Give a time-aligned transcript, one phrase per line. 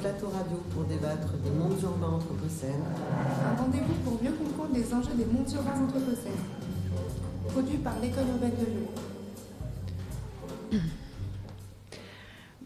[0.00, 2.84] plateau radio pour débattre des mondes urbains anthropocènes.
[3.44, 6.40] Un rendez-vous pour mieux comprendre les enjeux des mondes urbains anthropocènes.
[7.48, 8.89] Produit par l'école urbaine de Lyon.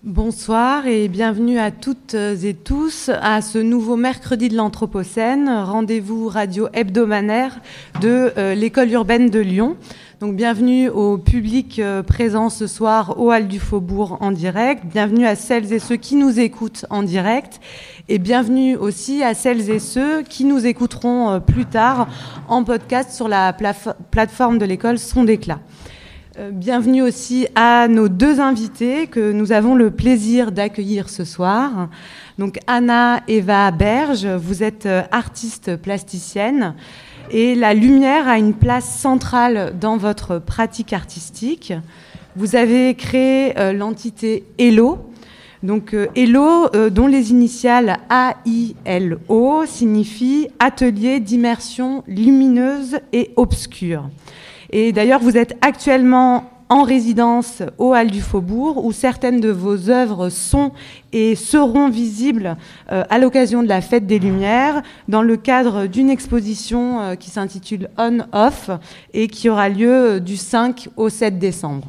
[0.05, 6.69] Bonsoir et bienvenue à toutes et tous à ce nouveau mercredi de l'Anthropocène, rendez-vous radio
[6.75, 7.59] hebdomadaire
[8.03, 9.79] de euh, l'école urbaine de Lyon.
[10.21, 15.25] Donc bienvenue au public euh, présent ce soir au Hall du Faubourg en direct, bienvenue
[15.25, 17.59] à celles et ceux qui nous écoutent en direct
[18.11, 22.09] et bienvenue aussi à celles et ceux qui nous écouteront euh, plus tard
[22.49, 23.55] en podcast sur la
[24.11, 25.61] plateforme de l'école Son d'éclat.
[26.37, 31.89] Euh, bienvenue aussi à nos deux invités que nous avons le plaisir d'accueillir ce soir.
[32.39, 36.75] Donc Anna Eva Berge, vous êtes euh, artiste plasticienne
[37.31, 41.73] et la lumière a une place centrale dans votre pratique artistique.
[42.35, 45.11] Vous avez créé euh, l'entité Hello.
[45.63, 54.11] Donc Hello, dont les initiales A-I-L-O signifient atelier d'immersion lumineuse et obscure.
[54.77, 59.89] Et d'ailleurs, vous êtes actuellement en résidence au Hall du Faubourg, où certaines de vos
[59.89, 60.73] œuvres sont
[61.13, 62.57] et seront visibles
[62.91, 67.31] euh, à l'occasion de la Fête des Lumières, dans le cadre d'une exposition euh, qui
[67.31, 68.69] s'intitule On-Off
[69.13, 71.87] et qui aura lieu du 5 au 7 décembre.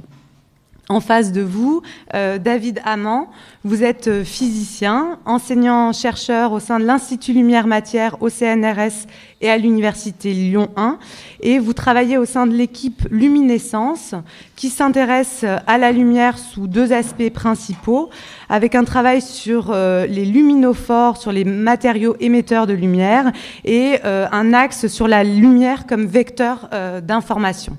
[0.87, 1.81] En face de vous,
[2.13, 3.27] euh, David Amand,
[3.63, 9.07] vous êtes euh, physicien, enseignant-chercheur au sein de l'Institut Lumière Matière au CNRS
[9.41, 10.99] et à l'Université Lyon 1,
[11.41, 14.13] et vous travaillez au sein de l'équipe Luminescence
[14.55, 18.11] qui s'intéresse euh, à la lumière sous deux aspects principaux,
[18.47, 23.31] avec un travail sur les luminophores, sur les matériaux émetteurs de lumière,
[23.63, 26.69] et un axe sur la lumière comme vecteur
[27.01, 27.75] d'information.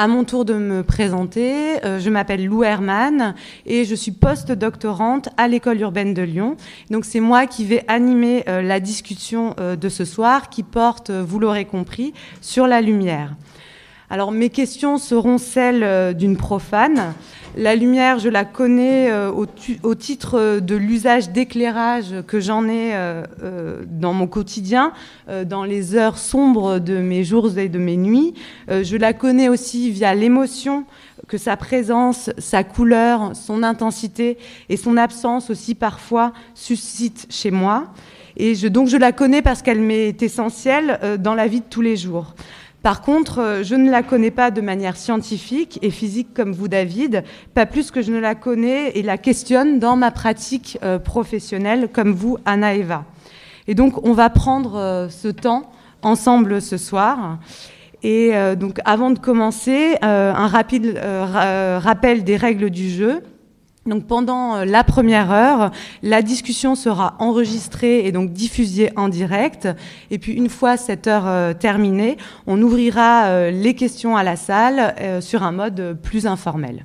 [0.00, 3.34] À mon tour de me présenter, euh, je m'appelle Lou Herman
[3.66, 6.56] et je suis post-doctorante à l'école urbaine de Lyon.
[6.88, 11.10] Donc c'est moi qui vais animer euh, la discussion euh, de ce soir qui porte,
[11.10, 13.36] vous l'aurez compris, sur la lumière.
[14.10, 17.14] Alors mes questions seront celles d'une profane.
[17.56, 23.24] La lumière, je la connais euh, au, titre de l'usage d'éclairage que j'en ai euh,
[23.42, 24.92] euh, dans mon quotidien,
[25.46, 28.34] dans les heures sombres de mes jours et de mes nuits.
[28.68, 30.84] je la connais aussi via l'émotion
[31.26, 34.38] que sa présence, sa couleur, son intensité
[34.68, 37.86] et son absence aussi parfois suscitent chez moi.
[38.36, 41.96] Et donc je la connais parce qu'elle m'est essentielle dans la vie de tous les
[41.96, 42.34] jours.
[42.82, 46.68] Par contre, euh, je ne la connais pas de manière scientifique et physique comme vous,
[46.68, 47.24] David,
[47.54, 51.88] pas plus que je ne la connais et la questionne dans ma pratique euh, professionnelle
[51.92, 53.04] comme vous, Anna Eva.
[53.68, 55.70] Et donc, on va prendre euh, ce temps
[56.00, 57.38] ensemble ce soir.
[58.02, 63.22] Et donc, avant de commencer, un rapide rappel des règles du jeu.
[63.90, 65.72] Donc pendant euh, la première heure,
[66.04, 69.68] la discussion sera enregistrée et donc diffusée en direct.
[70.12, 74.36] Et puis une fois cette heure euh, terminée, on ouvrira euh, les questions à la
[74.36, 76.84] salle sur un mode plus informel.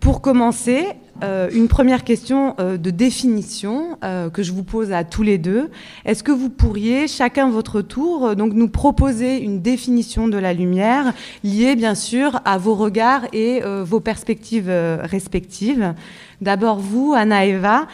[0.00, 0.86] Pour commencer,
[1.22, 5.36] euh, une première question euh, de définition euh, que je vous pose à tous les
[5.36, 5.70] deux.
[6.06, 11.12] Est-ce que vous pourriez, chacun votre tour, donc nous proposer une définition de la lumière
[11.44, 14.70] liée bien sûr à vos regards et vos perspectives
[15.02, 15.94] respectives?
[16.40, 17.86] D'abord vous, Anna Eva,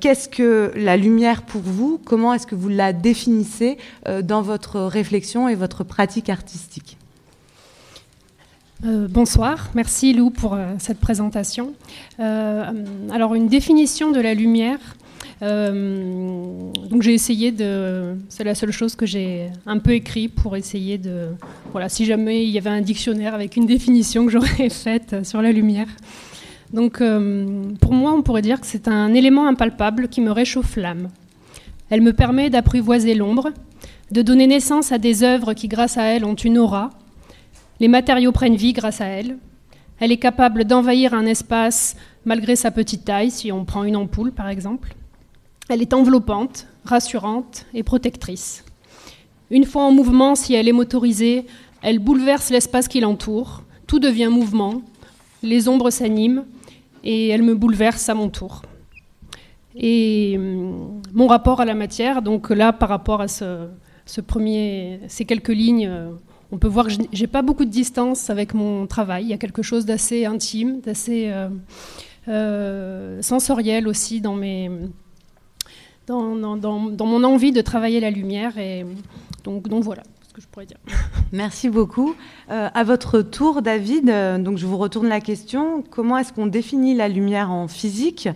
[0.00, 2.00] qu'est-ce que la lumière pour vous?
[2.04, 3.76] Comment est-ce que vous la définissez
[4.22, 6.96] dans votre réflexion et votre pratique artistique?
[8.84, 11.72] Euh, bonsoir, merci Lou pour euh, cette présentation.
[12.20, 12.64] Euh,
[13.10, 14.78] alors une définition de la lumière.
[15.40, 20.98] donc j'ai essayé de, c'est la seule chose que j'ai un peu écrit pour essayer
[20.98, 21.28] de,
[21.72, 25.40] voilà, si jamais il y avait un dictionnaire avec une définition que j'aurais faite sur
[25.40, 25.88] la lumière.
[26.72, 27.02] Donc
[27.80, 31.08] pour moi, on pourrait dire que c'est un élément impalpable qui me réchauffe l'âme.
[31.88, 33.52] Elle me permet d'apprivoiser l'ombre,
[34.10, 36.90] de donner naissance à des œuvres qui, grâce à elle, ont une aura,
[37.80, 39.38] les matériaux prennent vie grâce à elle.
[39.98, 44.32] Elle est capable d'envahir un espace malgré sa petite taille, si on prend une ampoule
[44.32, 44.94] par exemple.
[45.68, 48.64] Elle est enveloppante, rassurante et protectrice.
[49.50, 51.46] Une fois en mouvement, si elle est motorisée,
[51.82, 53.62] elle bouleverse l'espace qui l'entoure.
[53.86, 54.82] Tout devient mouvement,
[55.42, 56.44] les ombres s'animent
[57.04, 58.62] et elle me bouleverse à mon tour.
[59.76, 63.68] Et hum, mon rapport à la matière, donc là par rapport à ce,
[64.26, 66.10] premier, ces quelques lignes, euh,
[66.52, 69.24] on peut voir que j'ai pas beaucoup de distance avec mon travail.
[69.24, 71.48] Il y a quelque chose d'assez intime, d'assez euh,
[72.28, 74.70] euh, sensoriel aussi dans, mes,
[76.06, 78.58] dans, mon envie de travailler la lumière.
[78.58, 78.86] Et
[79.42, 80.78] donc, donc voilà ce que je pourrais dire.
[81.32, 82.14] Merci beaucoup.
[82.50, 84.06] Euh, à votre tour, David,
[84.40, 85.82] donc je vous retourne la question.
[85.90, 88.28] Comment est-ce qu'on définit la lumière en physique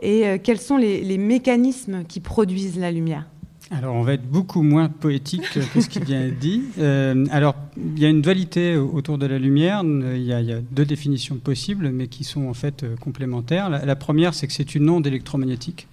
[0.00, 3.26] et quels sont les mécanismes qui produisent la lumière?
[3.70, 6.62] Alors, on va être beaucoup moins poétique que ce qui vient d'être dit.
[6.78, 9.82] Euh, alors, il y a une dualité autour de la lumière.
[9.84, 13.68] Il y, a, il y, a, deux définitions possibles, mais qui sont en fait complémentaires.
[13.68, 15.88] La, la première, c'est que c'est une onde électromagnétique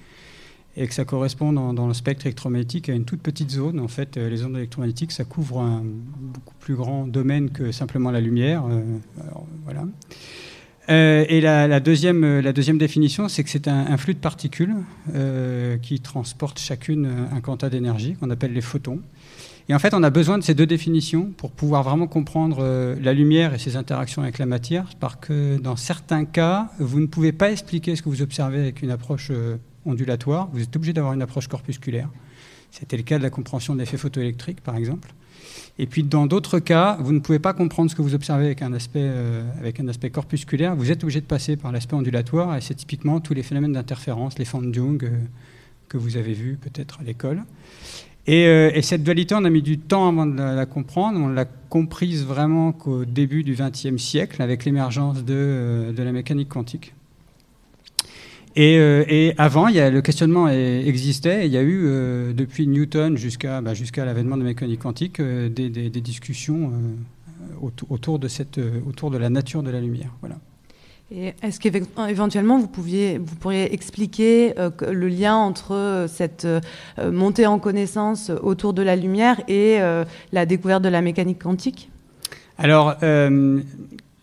[0.78, 3.80] et que ça correspond dans, dans, le spectre électromagnétique à une toute petite zone.
[3.80, 8.22] En fait, les ondes électromagnétiques, ça couvre un beaucoup plus grand domaine que simplement la
[8.22, 8.64] lumière.
[8.70, 8.82] Euh,
[9.22, 9.86] alors, voilà.
[10.90, 14.76] Euh, et la, deuxième, la deuxième définition, c'est que c'est un, flux de particules
[15.14, 19.02] euh, qui transportent chacune un quanta d'énergie qu'on appelle les photons.
[19.68, 22.96] Et en fait, on a besoin de ces deux définitions pour pouvoir vraiment comprendre euh,
[23.02, 27.08] la lumière et ses interactions avec la matière, parce que dans certains cas, vous ne
[27.08, 30.94] pouvez pas expliquer ce que vous observez avec une approche euh, ondulatoire, vous êtes obligé
[30.94, 32.10] d'avoir une approche corpusculaire.
[32.70, 35.14] C'était le cas de la compréhension de l'effet photoélectrique, par exemple.
[35.78, 38.62] Et puis dans d'autres cas, vous ne pouvez pas comprendre ce que vous observez avec
[38.62, 40.76] un aspect, euh, avec un aspect corpusculaire.
[40.76, 44.40] Vous êtes obligé de passer par l'aspect ondulatoire, et c'est typiquement tous les phénomènes d'interférence,
[44.40, 45.10] les fentes Jung euh,
[45.90, 47.44] que vous avez vus peut-être à l'école.
[48.28, 51.20] Et, euh, et, cette dualité, on a mis du temps avant de la, la comprendre.
[51.20, 56.50] On l'a comprise vraiment qu'au début du XXe siècle, avec l'émergence de, de la mécanique
[56.50, 56.95] quantique.
[58.56, 61.44] Et, euh, et, avant, il y a, le questionnement existait.
[61.44, 64.80] Et il y a eu, euh, depuis Newton jusqu'à bah, jusqu'à l'avènement de la mécanique
[64.80, 66.72] quantique, euh, des, des, des, discussions
[67.62, 70.12] autour, autour, de cette, autour de la nature de la lumière.
[70.22, 70.38] Voilà.
[71.12, 76.62] Est-ce qu'éventuellement vous, pouviez, vous pourriez expliquer euh, le lien entre cette euh,
[77.12, 81.92] montée en connaissance autour de la lumière et euh, la découverte de la mécanique quantique?
[82.58, 82.96] Alors,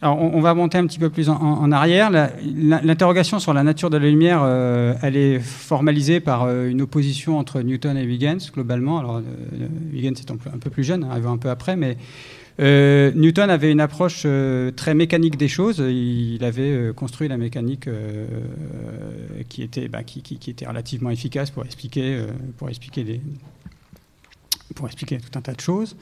[0.02, 2.10] on, va monter un petit peu plus en, arrière.
[2.10, 7.38] L'interrogation sur la nature de la lumière, euh, elle est formalisée par euh, une opposition
[7.38, 8.98] entre Newton et Huygens, globalement.
[8.98, 11.96] Alors, euh, Huygens est un peu, plus jeune, arrivé un peu après, mais
[12.58, 14.26] Newton avait une approche
[14.76, 15.78] très mécanique des choses.
[15.78, 17.88] Il avait construit la mécanique
[19.48, 22.24] qui, était, bah, qui, était relativement efficace pour expliquer,
[22.58, 23.20] pour expliquer,
[24.74, 25.96] pour expliquer tout un tas de choses.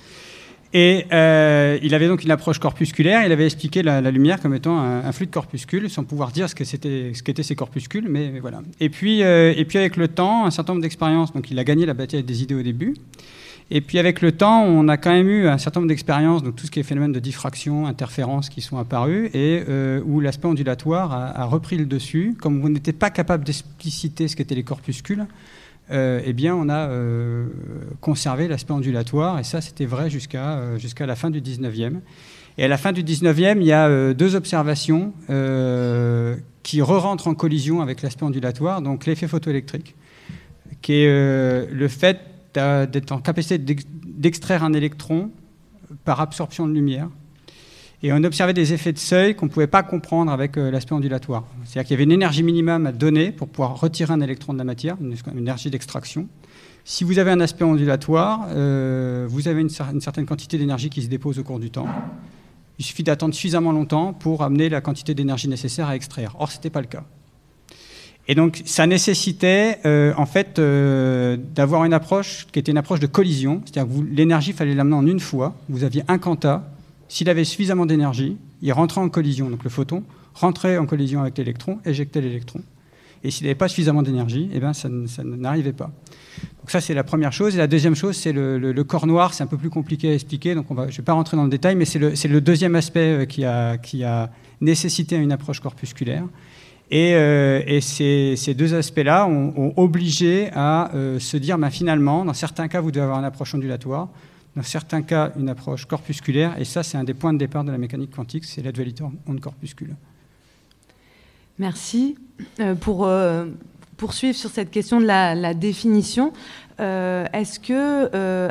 [0.73, 3.25] Et euh, il avait donc une approche corpusculaire.
[3.27, 6.49] Il avait expliqué la, lumière comme étant un, un, flux de corpuscules, sans pouvoir dire
[6.49, 8.63] ce que c'était, ce qu'étaient ces corpuscules, mais voilà.
[8.79, 11.33] Et puis, euh, et puis avec le temps, un certain nombre d'expériences.
[11.33, 12.95] Donc, il a gagné la bataille des idées au début.
[13.73, 16.57] Et puis avec le temps, on a quand même eu un certain nombre d'expériences, donc
[16.57, 20.49] tout ce qui est phénomène de diffraction, interférence qui sont apparus, et euh, où l'aspect
[20.49, 22.35] ondulatoire a, a, repris le dessus.
[22.41, 25.25] Comme on n'était pas capable d'expliciter ce qu'étaient les corpuscules,
[25.91, 27.47] euh, eh bien, on a euh,
[28.01, 32.01] conservé l'aspect ondulatoire, et ça, c'était vrai jusqu'à euh, la fin du 19e.
[32.59, 35.15] Et à la fin du 19e, il y a deux observations
[36.63, 39.95] qui re-rentrent en collision avec l'aspect ondulatoire, donc l'effet photoélectrique,
[40.83, 42.21] qui est le fait
[42.53, 45.31] d'être en capacité d'extraire un électron
[46.05, 47.09] par absorption de lumière.
[48.03, 50.95] Et on observait des effets de seuil qu'on ne pouvait pas comprendre avec euh, l'aspect
[50.95, 51.45] ondulatoire.
[51.65, 54.59] C'est-à-dire qu'il y avait une énergie minimum à donner pour pouvoir retirer un électron de
[54.59, 56.27] la matière, une, énergie d'extraction.
[56.85, 61.09] Si vous avez un aspect ondulatoire, euh, vous avez une, certaine quantité d'énergie qui se
[61.09, 61.87] dépose au cours du temps.
[62.79, 66.37] Il suffit d'attendre suffisamment longtemps pour amener la quantité d'énergie nécessaire à extraire.
[66.39, 67.05] Or, ce n'était pas le cas.
[68.29, 70.59] Et donc, ça nécessitait euh, en fait
[71.55, 75.07] d'avoir une approche qui était une approche de collision, c'est-à-dire que l'énergie fallait l'amener en
[75.07, 75.55] une fois.
[75.69, 76.71] Vous aviez un quanta,
[77.11, 81.37] s'il avait suffisamment d'énergie, il rentrait en collision, donc le photon rentrait en collision avec
[81.39, 82.61] l'électron, éjectait l'électron.
[83.25, 85.91] Et s'il n'avait pas suffisamment d'énergie, eh ben ça, n'arrivait pas.
[86.61, 87.57] Donc ça, c'est la première chose.
[87.57, 89.35] Et la deuxième chose, c'est le, corps noir.
[89.35, 91.37] C'est un peu plus compliqué à expliquer, donc on va, je ne vais pas rentrer
[91.37, 94.31] dans le détail, mais c'est le, deuxième aspect qui a, qui a
[94.61, 96.25] nécessité une approche corpusculaire.
[96.93, 102.69] Et, euh, ces, deux aspects-là ont, obligé à euh, se dire, ben, finalement, dans certains
[102.69, 104.09] cas, vous devez avoir une approche ondulatoire,
[104.57, 107.71] dans certains cas une approche corpusculaire, et ça c'est un des points de départ de
[107.71, 109.95] la mécanique quantique, c'est la dualité onde-corpuscule.
[111.59, 112.17] Merci.
[112.59, 113.47] Euh, pour euh,
[113.97, 116.33] poursuivre sur cette question de la, la définition,
[116.81, 118.49] euh, est-ce que, euh,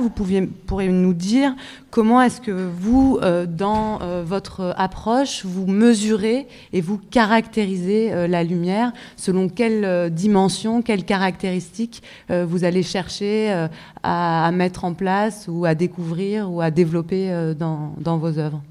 [0.00, 1.54] vous pourriez nous dire
[1.90, 8.44] comment est-ce que vous, euh, dans euh, votre approche, vous mesurez et vous caractérisez la
[8.44, 8.92] lumière?
[9.16, 13.68] Selon quelle euh, dimension, quelles caractéristiques vous allez chercher
[14.02, 18.62] à, mettre en place ou à découvrir ou à développer dans vos œuvres?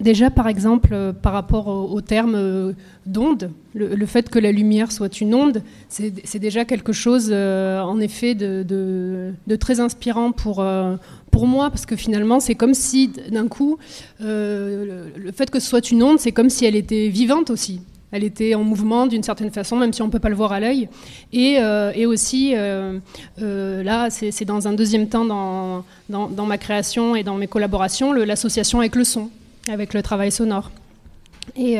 [0.00, 2.72] Déjà, par exemple, euh, par rapport au, terme euh,
[3.04, 8.00] d'onde, le, fait que la lumière soit une onde, c'est déjà quelque chose, euh, en
[8.00, 10.64] effet, de, très inspirant pour,
[11.46, 13.76] moi, parce que finalement, c'est comme si, d'un coup,
[14.20, 17.80] le, fait que ce soit une onde, c'est comme si elle était vivante aussi.
[18.12, 20.52] Elle était en mouvement d'une certaine façon, même si on ne peut pas le voir
[20.52, 20.88] à l'œil.
[21.34, 21.58] Et,
[22.06, 28.14] aussi, là, c'est dans un deuxième temps dans, dans, ma création et dans mes collaborations,
[28.14, 29.28] l'association avec le son,
[29.68, 30.70] avec le travail sonore.
[31.56, 31.78] Et,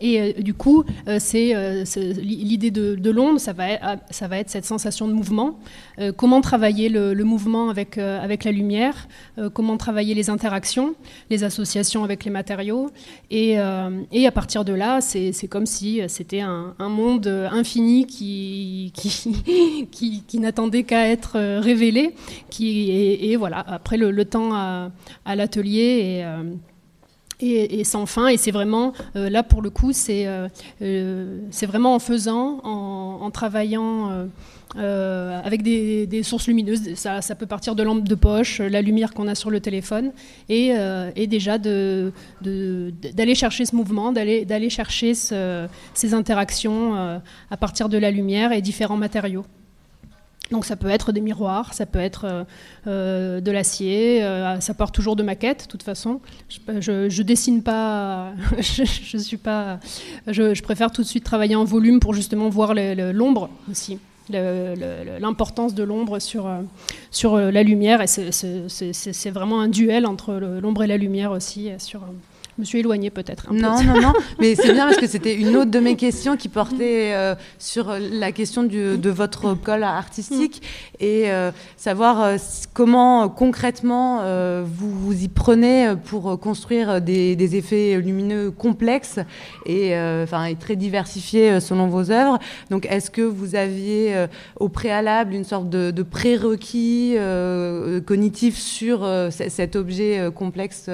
[0.00, 3.54] et euh, du coup, euh, c'est euh, l'idée de, l'onde, ça
[4.10, 5.58] ça va être cette sensation de mouvement.
[6.16, 9.08] comment travailler le, mouvement avec, avec la lumière?
[9.54, 10.94] Comment travailler les interactions,
[11.30, 12.90] les associations avec les matériaux?
[13.30, 13.56] Et,
[14.12, 18.92] et à partir de là, c'est comme si c'était un, monde infini qui,
[19.90, 22.14] qui, qui, n'attendait qu'à être révélé.
[22.50, 24.90] Qui, et, voilà, après le, temps à,
[25.24, 26.24] à l'atelier et
[27.40, 28.28] et, sans fin.
[28.28, 30.48] Et c'est vraiment, euh, là pour le coup, c'est euh,
[30.82, 34.28] euh, vraiment en faisant, en, travaillant
[34.76, 36.94] avec des, sources lumineuses.
[36.94, 40.12] Ça, ça, peut partir de lampes de poche, la lumière qu'on a sur le téléphone,
[40.48, 40.72] et,
[41.16, 42.12] et déjà d'aller
[42.42, 48.96] de, chercher ce mouvement, d'aller chercher ces interactions à partir de la lumière et différents
[48.96, 49.44] matériaux.
[50.50, 52.44] Donc ça peut être des miroirs, ça peut être euh,
[52.86, 56.20] euh, de l'acier, euh, ça part toujours de maquettes, de toute façon.
[56.48, 59.80] Je, je, dessine pas, je, suis pas,
[60.28, 63.98] je, préfère tout de suite travailler en volume pour justement voir l'ombre aussi,
[64.30, 66.48] l'importance de l'ombre sur,
[67.10, 68.00] sur la lumière.
[68.00, 72.02] Et c'est vraiment un duel entre l'ombre et la lumière aussi sur
[72.56, 73.52] je me suis éloignée peut-être.
[73.52, 76.48] Non, non, non, mais c'est bien parce que c'était une autre de mes questions qui
[76.48, 80.62] portait euh, sur la question de votre col artistique
[80.98, 82.36] et euh, savoir euh,
[82.72, 84.22] comment concrètement
[84.64, 89.18] vous vous y prenez pour construire des, effets lumineux complexes
[89.66, 92.38] et, enfin, et très diversifiés selon vos œuvres.
[92.70, 94.26] Donc, est-ce que vous aviez
[94.58, 97.16] au préalable une sorte de, de prérequis
[98.06, 100.90] cognitif sur cet objet complexe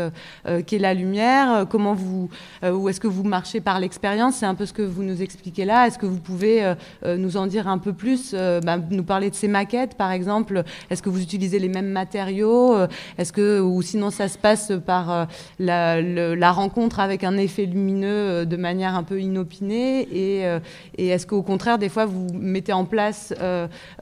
[0.67, 2.29] qu'est la lumière euh, comment vous,
[2.65, 5.23] euh, ou est-ce que vous marchez par l'expérience C'est un peu ce que vous nous
[5.23, 5.87] expliquez là.
[5.87, 9.35] Est-ce que vous pouvez euh, nous en dire un peu plus bah, Nous parler de
[9.35, 10.65] ces maquettes, par exemple?
[10.91, 12.77] Est-ce que vous utilisez les mêmes matériaux
[13.19, 15.29] Est-ce que, ou sinon, ça se passe par
[15.59, 20.09] la, rencontre avec un effet lumineux de manière un peu inopinée?
[20.13, 20.45] Et,
[20.99, 23.33] et est-ce qu'au contraire, des fois, vous mettez en place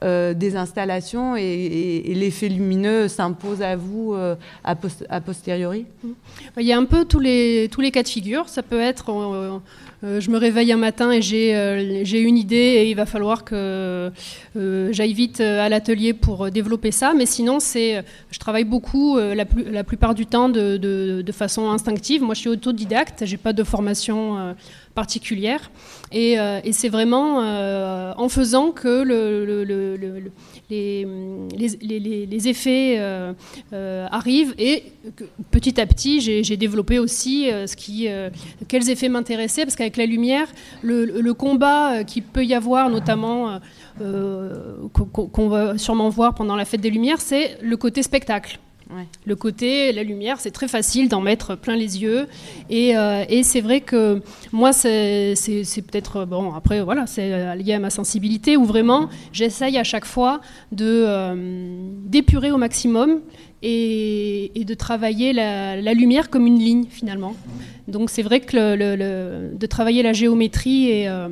[0.01, 4.15] des installations et, l'effet lumineux s'impose à vous
[4.63, 5.85] a posteriori?
[6.57, 7.40] Il y a un peu tous les
[7.71, 8.49] tous les cas de figure.
[8.49, 9.59] Ça peut être, euh,
[10.03, 13.05] euh, je me réveille un matin et j'ai euh, j'ai une idée et il va
[13.05, 14.11] falloir que
[14.55, 17.13] j'aille vite à l'atelier pour développer ça.
[17.15, 22.21] Mais sinon, c'est, je travaille beaucoup la, plupart du temps de, façon instinctive.
[22.21, 24.55] Moi, je suis autodidacte, j'ai pas de formation
[24.95, 25.71] particulière.
[26.11, 26.37] Et,
[26.71, 27.39] c'est vraiment
[28.17, 30.31] en faisant que le,
[30.71, 33.33] les, effets euh,
[33.73, 34.83] euh, arrivent et
[35.51, 38.07] petit à petit j'ai développé aussi euh, ce qui,
[38.67, 40.47] quels effets m'intéressaient parce qu'avec la lumière,
[40.81, 43.59] le, combat qui peut y avoir notamment
[43.99, 48.59] qu'on va sûrement voir pendant la fête des Lumières, c'est le côté spectacle.
[49.25, 52.27] Le côté, la lumière, c'est très facile d'en mettre plein les yeux.
[52.69, 54.21] Et, euh, c'est vrai que
[54.51, 55.35] moi, c'est
[55.91, 60.41] peut-être, bon, après, voilà, c'est lié à ma sensibilité, où vraiment, j'essaye à chaque fois
[60.79, 61.35] euh,
[62.05, 63.21] d'épurer au maximum
[63.61, 67.35] et, de travailler la, lumière comme une ligne, finalement.
[67.87, 71.07] Donc c'est vrai que le, de travailler la géométrie et...
[71.07, 71.29] Euh,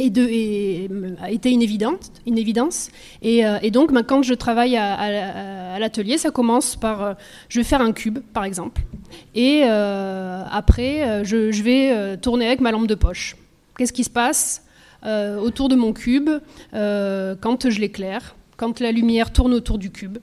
[0.00, 0.88] et, de, et
[1.20, 1.62] a été une
[3.44, 7.14] euh, et donc, quand je travaille à, l'atelier, ça commence par, euh,
[7.48, 8.82] je vais faire un cube, par exemple,
[9.34, 13.36] et euh, après, je, vais tourner avec ma lampe de poche.
[13.76, 14.64] Qu'est-ce qui se passe
[15.04, 16.30] autour de mon cube
[16.72, 20.18] quand je l'éclaire, quand la lumière tourne autour du cube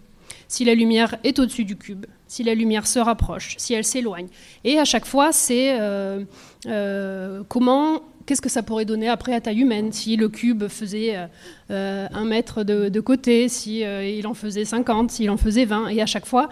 [0.50, 4.27] si la lumière est au-dessus du cube, si la lumière se rapproche, si elle s'éloigne.
[4.63, 5.77] Et à chaque fois, c'est
[7.50, 11.25] comment qu'est-ce que ça pourrait donner après à taille humaine si le cube faisait euh,
[11.72, 15.88] euh, un mètre de, côté, si euh, il en faisait 50, s'il en faisait 20.
[15.88, 16.50] Et à chaque fois,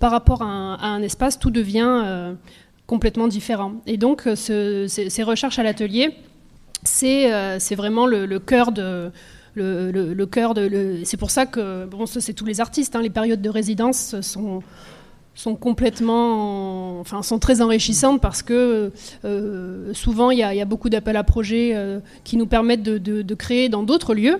[0.00, 2.34] par rapport à un, espace, tout devient
[2.86, 3.74] complètement différent.
[3.86, 6.16] Et donc, ces, recherches à l'atelier,
[6.82, 9.10] c'est vraiment le, cœur de...
[9.54, 11.02] Le, cœur de.
[11.04, 14.62] C'est pour ça que, bon, c'est tous les artistes, hein, les périodes de résidence sont,
[15.34, 18.92] sont complètement, enfin, sont très enrichissantes parce que
[19.24, 23.68] euh, souvent il y, a beaucoup d'appels à projets euh, qui nous permettent de, créer
[23.68, 24.38] dans d'autres lieux.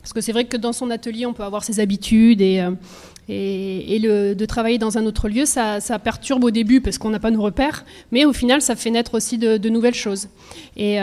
[0.00, 2.70] Parce que c'est vrai que dans son atelier, on peut avoir ses habitudes et, euh,
[3.28, 7.30] et, de travailler dans un autre lieu, ça, perturbe au début parce qu'on n'a pas
[7.30, 10.28] nos repères, mais au final, ça fait naître aussi de, nouvelles choses.
[10.76, 10.98] Et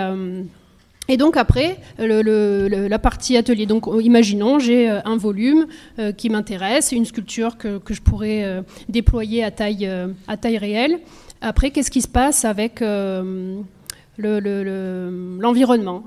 [1.08, 3.66] et donc après, la partie atelier.
[3.66, 5.68] Donc imaginons, j'ai euh, un volume
[6.00, 9.88] euh, qui m'intéresse, une sculpture que, je pourrais euh, déployer à taille,
[10.28, 11.00] à taille réelle.
[11.42, 12.82] Après, qu'est-ce qui se passe avec
[14.18, 16.04] l'environnement?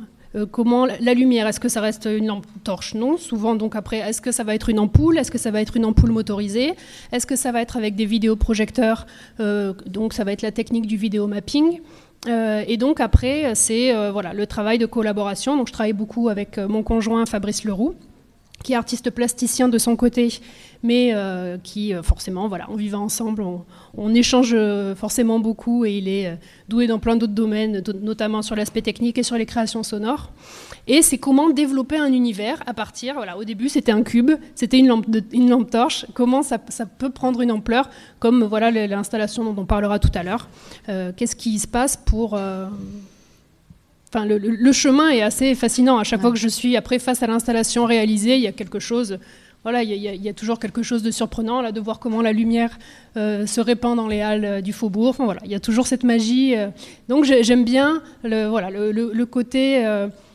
[0.52, 2.94] comment la lumière, est-ce que ça reste une lampe torche?
[2.94, 5.16] Non, souvent donc après, est-ce que ça va être une ampoule?
[5.18, 6.74] Est-ce que ça va être une ampoule motorisée?
[7.12, 9.06] Est-ce que ça va être avec des vidéoprojecteurs?
[9.38, 11.26] Donc ça va être la technique du vidéo
[12.26, 12.64] mapping.
[12.68, 15.56] et donc après, c'est voilà, le travail de collaboration.
[15.56, 17.94] Donc je travaille beaucoup avec mon conjoint Fabrice Leroux
[18.62, 20.40] qui est artiste plasticien de son côté,
[20.82, 23.44] mais euh, qui euh, forcément, voilà, on vivant ensemble,
[23.96, 26.36] on, échange euh, forcément beaucoup et il est
[26.68, 30.32] doué dans plein d'autres domaines, notamment sur l'aspect technique et sur les créations sonores.
[30.86, 34.78] Et c'est comment développer un univers à partir, voilà, au début c'était un cube, c'était
[34.78, 39.44] une lampe, une lampe torche, comment ça, ça, peut prendre une ampleur, comme voilà l'installation
[39.44, 40.48] dont on parlera tout à l'heure.
[40.86, 42.38] Qu'est-ce qui se passe pour
[44.12, 45.98] Enfin, le, chemin est assez fascinant.
[45.98, 48.78] À chaque fois que je suis après face à l'installation réalisée, il y a quelque
[48.78, 49.18] chose.
[49.64, 52.78] Voilà, il y, a, toujours quelque chose de surprenant là, de voir comment la lumière
[53.16, 55.08] euh, se répand dans les halles euh, du faubourg.
[55.10, 56.56] Enfin, voilà, il y a toujours cette magie.
[56.56, 56.68] Euh.
[57.08, 59.84] Donc j'aime bien le, voilà, le, côté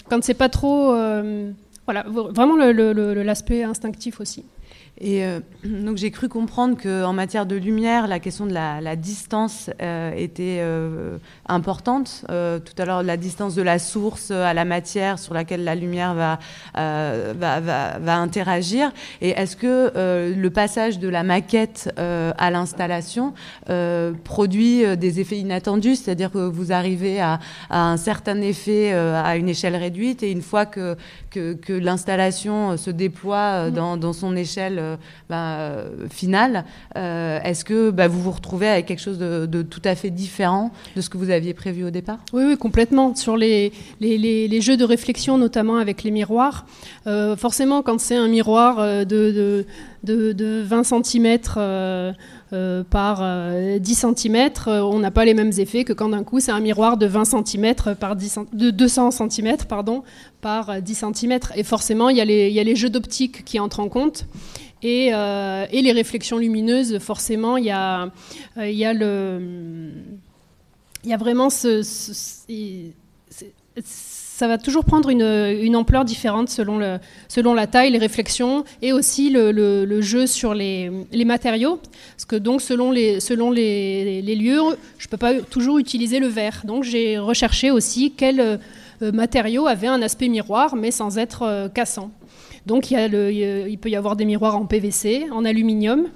[0.10, 0.94] quand c'est pas trop.
[1.86, 4.44] voilà, vraiment l'aspect instinctif aussi.
[5.03, 9.69] Et euh, donc j'ai cru comprendre qu'en matière de lumière, la question de la, distance
[9.81, 11.17] euh, était euh,
[11.48, 12.25] importante.
[12.27, 16.13] tout à l'heure, la distance de la source à la matière sur laquelle la lumière
[16.13, 16.39] va,
[18.07, 18.93] interagir.
[19.22, 19.91] Et est-ce que
[20.33, 23.33] le passage de la maquette à l'installation
[24.24, 25.95] produit des effets inattendus?
[25.95, 30.43] C'est-à-dire que vous arrivez à, à, un certain effet à une échelle réduite et une
[30.43, 30.95] fois que,
[31.33, 34.95] que, que l'installation se déploie dans, dans son échelle euh,
[35.29, 36.65] ben, euh, finale,
[36.97, 40.71] euh, est-ce que ben, vous vous retrouvez avec quelque chose de, tout à fait différent
[40.95, 42.19] de ce que vous aviez prévu au départ?
[42.33, 43.15] Oui, oui, complètement.
[43.15, 46.65] Sur les, les, jeux de réflexion, notamment avec les miroirs,
[47.37, 49.65] forcément, quand c'est un miroir de,
[50.03, 51.37] de, de 20 cm
[52.89, 53.24] par
[53.79, 56.98] 10 cm, on n'a pas les mêmes effets que quand d'un coup c'est un miroir
[56.98, 60.03] de 20 cm par 10, de 200 cm pardon,
[60.41, 61.39] par 10 cm.
[61.55, 64.27] Et forcément, il y, y a les jeux d'optique qui entrent en compte.
[64.86, 68.12] Euh, et, les réflexions lumineuses, forcément, il y a,
[68.57, 68.93] euh, y a,
[71.03, 71.81] y a vraiment ce,
[74.43, 79.29] ça va toujours prendre une, ampleur différente selon, selon la taille, les réflexions et aussi
[79.29, 80.91] le, jeu sur les,
[81.25, 81.79] matériaux.
[82.18, 84.59] Parce que donc selon les, selon les, lieux,
[84.98, 86.63] je ne peux pas toujours utiliser le verre.
[86.65, 92.11] Donc j'ai recherché aussi quel euh, matériau avait un aspect miroir mais sans être cassant.
[92.65, 92.98] Donc il,
[93.70, 96.09] il peut y avoir des miroirs en PVC, en aluminium.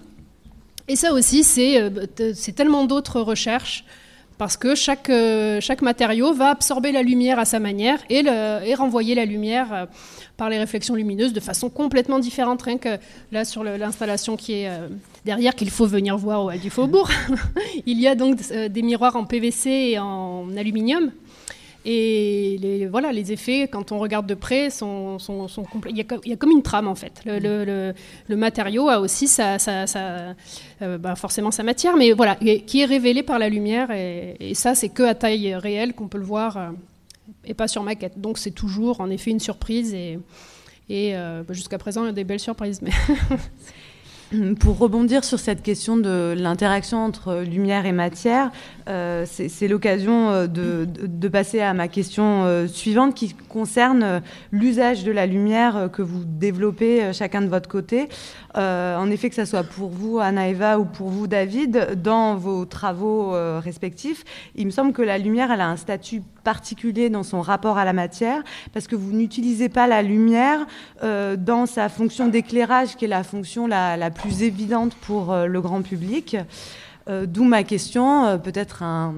[0.90, 1.90] Et ça aussi, c'est euh,
[2.54, 3.86] tellement d'autres recherches
[4.38, 8.76] parce que chaque, euh, chaque matériau va absorber la lumière à sa manière et, et
[8.76, 9.86] renvoyer la lumière euh,
[10.38, 12.62] par les réflexions lumineuses de façon complètement différente.
[12.62, 12.98] Rien que
[13.32, 14.70] là, sur l'installation qui est
[15.26, 17.10] derrière, qu'il faut venir voir au Hall du Faubourg,
[17.88, 21.12] il y a donc des miroirs en PVC et en aluminium.
[21.90, 24.68] Et les, voilà, les effets, quand on regarde de près.
[24.68, 27.22] Il, y a, comme une trame, en fait.
[27.26, 33.40] Le, matériau a aussi euh, bah, forcément sa matière, mais voilà, qui est révélé par
[33.40, 33.90] la lumière.
[33.92, 36.70] Et, ça, c'est que à taille réelle qu'on peut le voir, euh,
[37.46, 38.20] et pas sur maquette.
[38.20, 39.94] Donc c'est toujours, en effet, une surprise.
[39.94, 40.20] Et,
[40.92, 42.82] euh, bah, jusqu'à présent, il y a des belles surprises.
[44.60, 48.52] Pour rebondir sur cette question de l'interaction entre lumière et matière,
[48.88, 54.22] euh, c'est l'occasion euh, de, passer à ma question euh, suivante qui concerne
[54.52, 58.08] l'usage de la lumière que vous développez chacun de votre côté.
[58.56, 62.66] en effet, que ce soit pour vous, Anna Eva, ou pour vous, David, dans vos
[62.66, 64.24] travaux respectifs,
[64.56, 67.86] il me semble que la lumière, elle a un statut particulier dans son rapport à
[67.86, 68.42] la matière,
[68.74, 70.66] parce que vous n'utilisez pas la lumière
[71.02, 76.38] dans sa fonction d'éclairage, qui est la fonction la plus évidente pour le grand public.
[77.10, 79.16] Euh, d'où ma question, euh, peut-être un,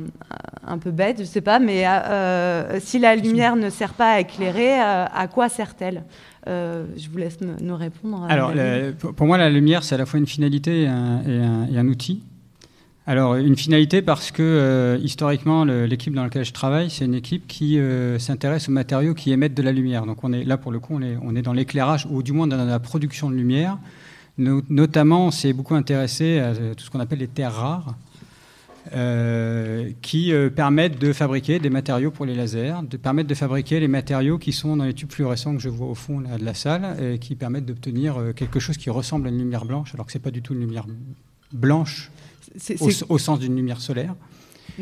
[0.80, 4.20] peu bête, je ne sais pas, mais euh, si la lumière ne sert pas à
[4.20, 6.04] éclairer, à quoi sert-elle?
[6.46, 8.26] Je vous laisse nous répondre.
[8.30, 8.54] Alors,
[9.16, 12.24] pour moi, la lumière, c'est à la fois une finalité et un, outil.
[13.08, 17.80] Alors, une finalité parce que historiquement, l'équipe dans laquelle je travaille, c'est une équipe qui
[18.20, 20.06] s'intéresse aux matériaux qui émettent de la lumière.
[20.06, 22.32] Donc, on est là pour le coup, on est, on est dans l'éclairage, ou du
[22.32, 23.78] moins dans la production de lumière.
[24.40, 27.96] Notamment, on s'est beaucoup intéressé à tout ce qu'on appelle les terres rares,
[28.94, 33.80] euh, qui euh, permettent de fabriquer des matériaux pour les lasers, de permettre de fabriquer
[33.80, 36.54] les matériaux qui sont dans les tubes fluorescents que je vois au fond de la
[36.54, 40.06] salle, et qui permettent d'obtenir euh, quelque chose qui ressemble à une lumière blanche, alors
[40.06, 40.88] que ce n'est pas du tout une lumière
[41.52, 42.10] blanche
[43.10, 44.16] au, sens d'une lumière solaire,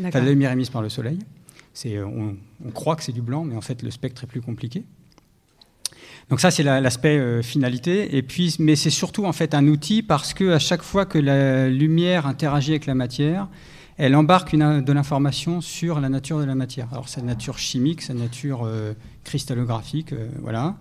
[0.02, 1.18] enfin, la lumière émise par le soleil.
[1.84, 4.84] On, on croit que c'est du blanc, mais en fait le spectre est plus compliqué.
[6.30, 8.16] Donc ça, c'est l'aspect euh, finalité.
[8.16, 11.18] Et puis, mais c'est surtout en fait un outil parce que à chaque fois que
[11.18, 13.48] la lumière interagit avec la matière,
[13.96, 16.86] elle embarque une, de l'information sur la nature de la matière.
[16.92, 18.92] Alors sa nature chimique, sa nature euh,
[19.24, 20.76] cristallographique, euh, voilà.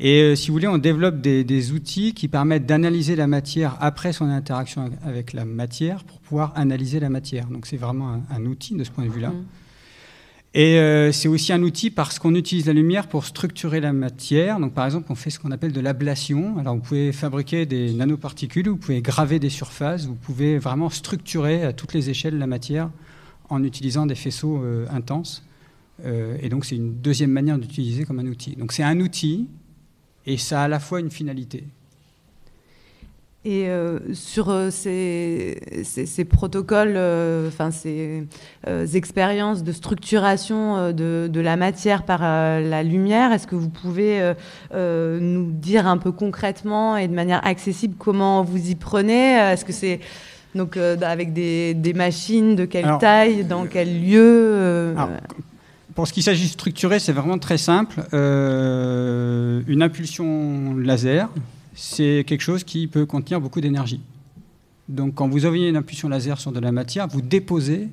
[0.00, 4.28] Et si vous voulez, on développe des, outils qui permettent d'analyser la matière après son
[4.28, 7.46] interaction avec la matière pour pouvoir analyser la matière.
[7.46, 9.30] Donc c'est vraiment un, outil de ce point de vue-là.
[9.30, 9.44] Mmh.
[10.56, 14.60] Et euh, c'est aussi un outil parce qu'on utilise la lumière pour structurer la matière.
[14.60, 16.58] Donc, par exemple, on fait ce qu'on appelle de l'ablation.
[16.58, 21.64] Alors, vous pouvez fabriquer des nanoparticules, vous pouvez graver des surfaces, vous pouvez vraiment structurer
[21.64, 22.90] à toutes les échelles la matière
[23.48, 25.44] en utilisant des faisceaux euh, intenses.
[26.04, 28.54] Euh, et donc, c'est une deuxième manière d'utiliser comme un outil.
[28.54, 29.48] Donc, c'est un outil
[30.24, 31.64] et ça a à la fois une finalité.
[33.46, 38.26] Et euh, sur euh, ces, ces, ces, protocoles, euh, enfin ces
[38.94, 44.32] expériences de structuration de, de, la matière par la lumière, est-ce que vous pouvez
[44.72, 49.34] nous dire un peu concrètement et de manière accessible comment vous y prenez?
[49.34, 50.00] Est-ce que c'est
[50.54, 52.56] donc avec des, des, machines?
[52.56, 54.94] De quelle alors, taille, dans quel lieu?
[54.96, 55.10] Alors,
[55.94, 58.00] pour ce qui s'agit de structurer, c'est vraiment très simple.
[58.12, 61.28] une impulsion laser
[61.74, 64.00] c'est quelque chose qui peut contenir beaucoup d'énergie.
[64.88, 67.88] Donc quand vous envoyez une impulsion laser sur de la matière, vous déposez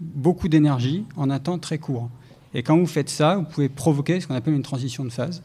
[0.00, 2.10] beaucoup d'énergie en un temps très court.
[2.52, 5.42] Et quand vous faites ça, vous pouvez provoquer ce qu'on appelle une transition de phase.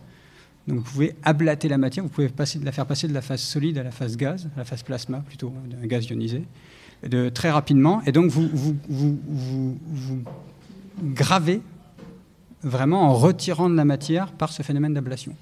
[0.68, 2.30] Donc vous pouvez ablater la matière, vous pouvez
[2.64, 5.20] la faire passer de la phase solide à la phase gaz, à la phase plasma
[5.20, 6.44] plutôt, d'un gaz ionisé,
[7.08, 8.04] de, très rapidement.
[8.06, 9.18] Et donc vous, vous, vous,
[9.88, 10.24] vous,
[11.02, 11.62] gravez
[12.62, 15.34] vraiment en retirant de la matière par ce phénomène d'ablation.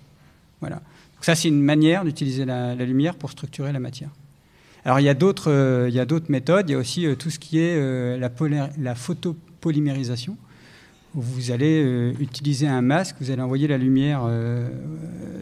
[0.62, 0.82] Voilà.
[1.18, 4.10] Donc ça, c'est une manière d'utiliser la, lumière pour structurer la matière.
[4.86, 6.70] Alors il y a d'autres, euh, méthodes.
[6.70, 10.38] Il y a aussi euh, tout ce qui est euh, la, photopolymérisation.
[11.16, 14.30] Vous allez utiliser un masque, vous allez envoyer la lumière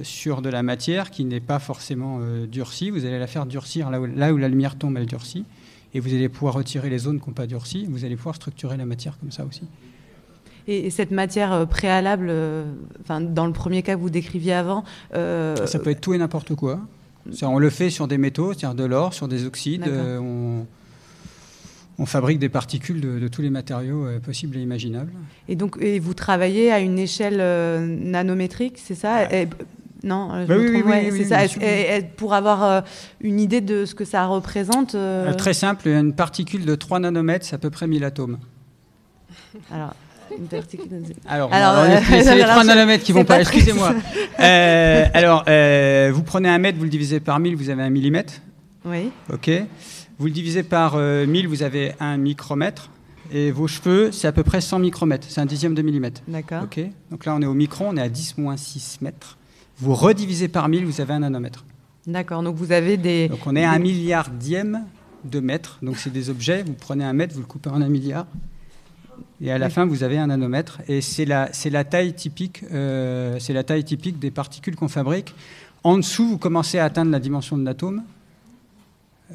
[0.04, 2.92] sur de la matière qui n'est pas forcément durcie.
[2.92, 5.44] Vous allez la faire durcir là où, là où, la lumière tombe, elle durcit.
[5.94, 7.88] Et vous allez pouvoir retirer les zones qui n'ont pas durci.
[7.90, 9.64] Vous allez pouvoir structurer la matière comme ça aussi.
[10.68, 12.66] Et, cette matière euh, préalable, euh,
[13.02, 14.84] enfin, dans le premier cas que vous décriviez avant.
[15.14, 16.80] Euh, ça peut être tout et n'importe quoi.
[17.42, 19.88] On le fait sur des métaux, c'est-à-dire de l'or, sur des oxydes.
[19.88, 20.66] On,
[21.98, 25.12] on, fabrique des particules de, de tous les matériaux euh, possibles et imaginables.
[25.48, 29.32] Et donc, et vous travaillez à une échelle euh, nanométrique, c'est ça?
[29.34, 29.48] Et,
[30.04, 31.46] non, bah oui, oui, oui, c'est ça.
[31.46, 32.82] Et, et, pour avoir euh,
[33.22, 34.96] une idée de ce que ça représente.
[35.38, 38.38] Très simple, une particule de 3 nanomètres, c'est à peu près 1000 atomes.
[39.72, 39.96] Alors,
[41.28, 43.94] alors, alors euh, c'est les 3 nanomètres qui vont pas, excusez-moi.
[44.40, 47.90] euh, alors, euh, vous prenez un mètre, vous le divisez par 1000, vous avez un
[47.90, 48.34] millimètre.
[48.86, 49.12] Oui.
[49.34, 49.50] OK.
[50.18, 52.90] Vous le divisez par euh, 1000, vous avez un micromètre.
[53.32, 55.28] Et vos cheveux, c'est à peu près 100 micromètres.
[55.30, 56.22] C'est un dixième de millimètre.
[56.28, 56.64] D'accord.
[56.64, 56.80] OK.
[57.10, 59.38] Donc là, on est au micron, on est à 10 moins 6 mètres.
[59.78, 61.66] Vous redivisez par 1000, vous avez un nanomètre.
[62.08, 62.44] D'accord.
[62.44, 63.28] Donc vous avez des.
[63.28, 64.86] Donc on est à un milliardième
[65.24, 65.80] de mètre.
[65.82, 66.64] Donc c'est des objets.
[66.64, 68.28] Vous prenez un mètre, vous le coupez en un milliard.
[69.42, 69.72] Et à la oui.
[69.72, 70.80] fin, vous avez un nanomètre.
[70.88, 75.34] Et c'est la, la, taille typique, euh, c'est la taille typique des particules qu'on fabrique.
[75.84, 78.04] En dessous, vous commencez à atteindre la dimension de l'atome.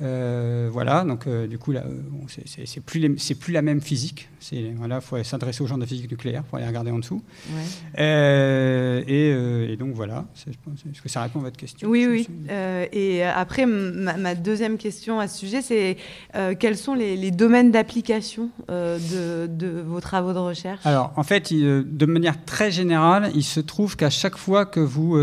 [0.03, 4.29] Euh, voilà, donc euh, du coup, là, bon, c'est plus, plus la même physique.
[4.77, 7.23] Voilà, faut s'adresser aux gens de physique nucléaire pour aller regarder en dessous.
[7.51, 7.63] Ouais.
[7.99, 11.89] Euh, et, et, donc voilà, est-ce que ça répond à votre question?
[11.89, 12.29] Oui, oui.
[12.51, 15.97] Euh, et après, ma, ma, deuxième question à ce sujet, c'est
[16.35, 20.85] euh, quels sont les, les domaines d'application de, de, vos travaux de recherche?
[20.87, 24.81] Alors, en fait, il, de manière très générale, il se trouve qu'à chaque fois que
[24.81, 25.19] vous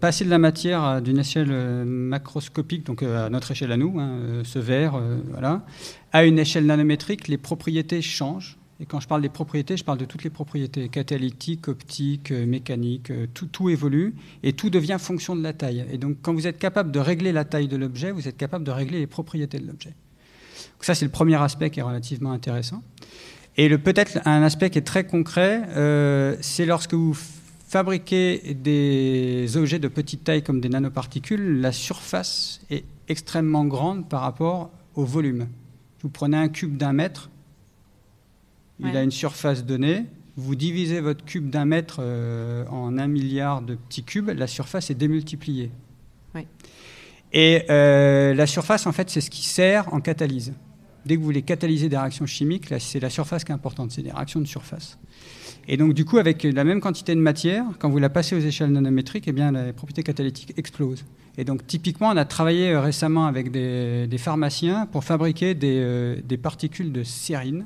[0.00, 1.52] passez de la matière d'une échelle
[1.84, 5.64] macroscopique, donc à notre échelle à nous, hein, ce verre, euh, voilà.
[6.12, 8.58] À une échelle nanométrique, les propriétés changent.
[8.80, 12.46] Et quand je parle des propriétés, je parle de toutes les propriétés catalytiques, optiques, euh,
[12.46, 15.84] mécaniques, euh, tout, évolue et tout devient fonction de la taille.
[15.90, 18.64] Et donc, quand vous êtes capable de régler la taille de l'objet, vous êtes capable
[18.64, 19.94] de régler les propriétés de l'objet.
[20.80, 22.82] Ça, c'est le premier aspect qui est relativement intéressant.
[23.56, 27.16] Et peut-être un aspect qui est très concret, euh, c'est lorsque vous
[27.66, 34.20] fabriquez des objets de petite taille comme des nanoparticules, la surface est extrêmement grande par
[34.20, 35.48] rapport au volume.
[36.00, 37.30] Vous prenez un cube d'un mètre,
[38.80, 40.04] il a une surface donnée,
[40.36, 44.90] vous divisez votre cube d'un mètre euh, en un milliard de petits cubes, la surface
[44.90, 45.70] est démultipliée.
[47.32, 50.54] Et euh, la surface, en fait, c'est ce qui sert en catalyse.
[51.04, 54.02] Dès que vous voulez catalyser des réactions chimiques, c'est la surface qui est importante, c'est
[54.02, 54.98] des réactions de surface.
[55.66, 58.40] Et donc, du coup, avec la même quantité de matière, quand vous la passez aux
[58.40, 61.04] échelles nanométriques, eh bien, les propriétés catalytiques explosent.
[61.38, 66.16] Et donc, typiquement, on a travaillé euh, récemment avec des, pharmaciens pour fabriquer des, euh,
[66.22, 67.64] des, particules de sérine,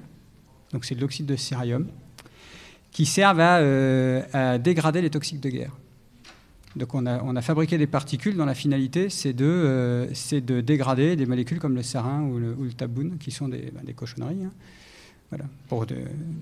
[0.72, 1.88] donc c'est de l'oxyde de cérium,
[2.92, 5.72] qui servent à, euh, à, dégrader les toxiques de guerre.
[6.76, 11.26] Donc, on a, fabriqué des particules dont la finalité, c'est de, euh, de, dégrader des
[11.26, 14.44] molécules comme le sarin ou le, ou taboun, qui sont des, ben, cochonneries.
[14.44, 14.52] Hein
[15.34, 15.94] Voilà, pour de...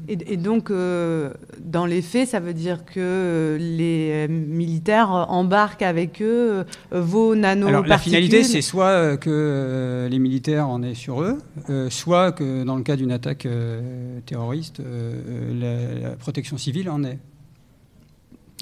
[0.08, 1.32] et, et donc, euh,
[1.64, 7.68] dans les faits, ça veut dire que les militaires embarquent avec eux euh, vos nanoparticules
[7.68, 12.32] Alors la finalité, c'est soit euh, que les militaires en aient sur eux, euh, soit
[12.32, 17.18] que dans le cas d'une attaque euh, terroriste, la, la protection civile en ait.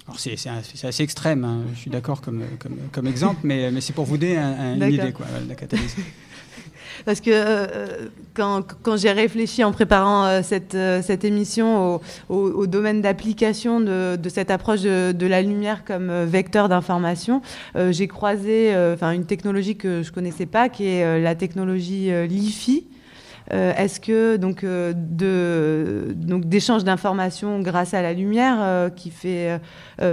[0.06, 0.36] Alors c'est
[0.84, 4.18] assez extrême, hein, je suis d'accord comme, comme, comme exemple, mais, mais c'est pour vous
[4.18, 5.96] donner un- un- une idée quoi, de la catalyse.
[7.04, 7.66] Parce que euh,
[8.34, 14.50] quand, j'ai réfléchi en préparant euh, cette, euh, cette émission au, domaine d'application de, cette
[14.50, 17.42] approche de, de la lumière comme vecteur d'information,
[17.90, 22.86] j'ai croisé une technologie que je connaissais pas, qui est la technologie LiFi.
[23.52, 29.10] Euh, Est-ce que donc euh, de donc d'échange d'informations grâce à la lumière euh, qui
[29.10, 29.60] fait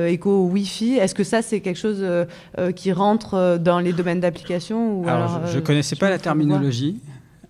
[0.08, 2.04] écho au Wi-Fi, est-ce que ça c'est quelque chose
[2.76, 7.00] qui rentre dans les domaines d'application ou Alors, je- je ne connaissais pas la terminologie.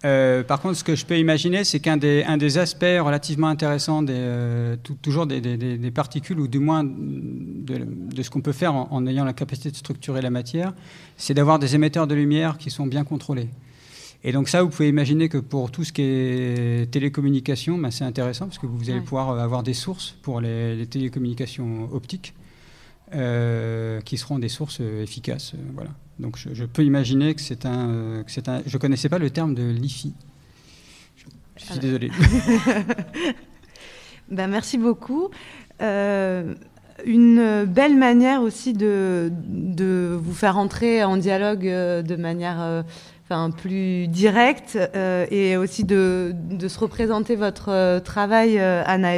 [0.04, 3.48] Euh, par contre, ce que je peux imaginer, c'est qu'un des, un des aspects relativement
[3.48, 8.30] intéressants, des, euh, toujours des, des- des- des particules, ou du moins de, de ce
[8.30, 10.74] qu'on peut faire en, en ayant la capacité de structurer la matière,
[11.18, 13.50] c'est d'avoir des émetteurs de lumière qui sont bien contrôlés.
[14.28, 18.04] Et donc ça, vous pouvez imaginer que pour tout ce qui est télécommunication, ben, c'est
[18.06, 19.06] intéressant parce que vous allez Ouais.
[19.06, 22.34] pouvoir euh, avoir des sources pour les, les télécommunications optiques
[23.14, 25.54] euh, qui seront des sources euh, efficaces.
[25.76, 25.92] voilà.
[26.18, 28.64] Donc je, je peux imaginer que c'est un, que c'est un.
[28.66, 30.14] Je connaissais pas le terme de l'IFI.
[31.18, 31.26] Je,
[31.58, 32.10] je suis Alors- désolé.
[34.32, 35.30] Ben, merci beaucoup.
[35.84, 36.56] Euh,
[37.06, 42.84] une belle manière aussi de, de vous faire entrer en dialogue de manière
[43.26, 46.36] enfin, plus directe euh, et aussi de,
[46.68, 49.16] se représenter votre euh, travail, euh, Anna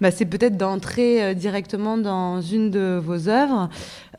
[0.00, 3.68] ben, c'est peut-être d'entrer euh, directement dans une de vos œuvres.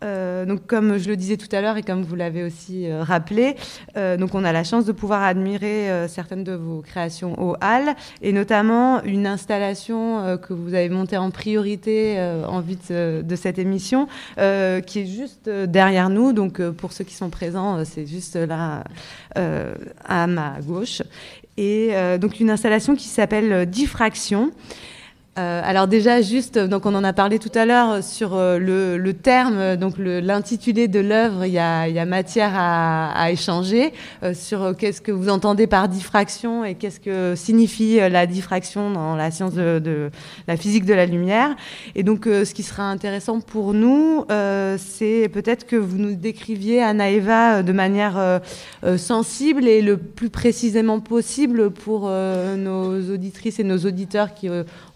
[0.03, 3.03] Euh, donc, comme je le disais tout à l'heure et comme vous l'avez aussi euh,
[3.03, 3.55] rappelé,
[3.95, 7.95] euh, donc on a la chance de pouvoir admirer certaines de vos créations au Hall
[8.21, 13.59] et notamment une installation que vous avez montée en priorité en vue de, de cette
[13.59, 16.33] émission, qui est juste derrière nous.
[16.33, 18.83] Donc, pour ceux qui sont présents, c'est juste là
[19.35, 21.01] à ma gauche.
[21.57, 24.51] Et donc, une installation qui s'appelle Diffraction.
[25.37, 28.97] Euh, alors déjà juste donc on en a parlé tout à l'heure sur euh, le,
[28.97, 33.93] le terme euh, donc l'intitulé de l'œuvre il y a, matière à, à échanger.
[34.23, 38.25] Euh, sur euh, qu'est-ce que vous entendez par diffraction et qu'est-ce que signifie euh, la
[38.25, 40.09] diffraction dans la science de, de
[40.47, 41.55] la physique de la lumière.
[41.93, 46.15] Et donc euh, ce qui sera intéressant pour nous euh, c'est peut-être que vous nous
[46.15, 48.39] décriviez Anna Eva euh, de manière euh,
[48.83, 54.49] euh, sensible et le plus précisément possible pour euh, nos auditrices et nos auditeurs qui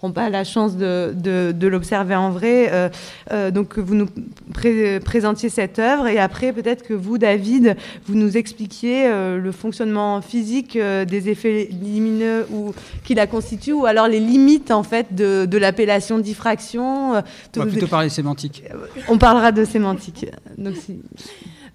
[0.08, 2.70] n'ont pas la chance de, de, de l'observer en vrai.
[2.72, 2.90] Euh,
[3.32, 4.08] euh, donc, que vous nous
[4.54, 7.76] pré- présentiez cette œuvre et après, peut-être que vous, David,
[8.08, 13.74] vous nous expliquiez euh, le fonctionnement physique euh, des effets lumineux ou, qui la constituent
[13.74, 17.16] ou alors les limites, en fait, de, de l'appellation diffraction.
[17.16, 17.22] Euh,
[17.58, 18.64] On va plutôt parler sémantique.
[19.08, 20.26] on parlera de sémantique.
[20.58, 21.00] Donc, si-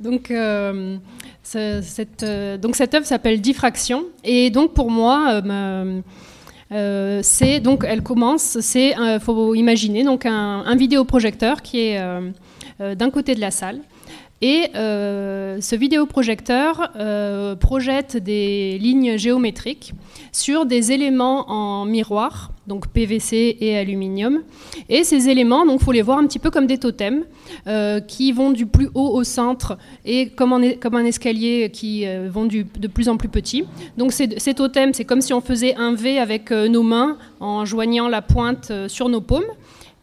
[0.00, 0.96] Donc, euh,
[1.42, 4.04] ce- cette, euh, donc cette œuvre s'appelle Diffraction.
[4.24, 6.02] Et donc pour moi, euh, ma-
[6.72, 8.58] euh, c'est donc elle commence.
[8.60, 12.30] C'est il faut imaginer donc un, vidéoprojecteur qui est euh,
[12.80, 13.80] euh, d'un côté de la salle.
[14.42, 19.94] Et euh, ce vidéoprojecteur euh, projette des lignes géométriques
[20.30, 24.42] sur des éléments en miroir, donc PVC et aluminium.
[24.90, 27.24] Et ces éléments, donc, faut les voir un petit peu comme des totems
[27.66, 32.88] euh, qui vont du plus haut au centre et comme, un escalier qui vont de
[32.88, 33.64] plus en plus petit.
[33.96, 38.08] Donc ces, totems, c'est comme si on faisait un V avec nos mains en joignant
[38.08, 39.48] la pointe sur nos paumes.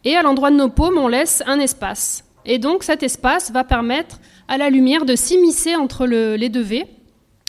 [0.04, 2.24] Et à l'endroit de nos paumes, on laisse un espace.
[2.46, 6.62] Et donc cet espace va permettre à la lumière de s'immiscer entre le- les deux
[6.62, 6.84] V,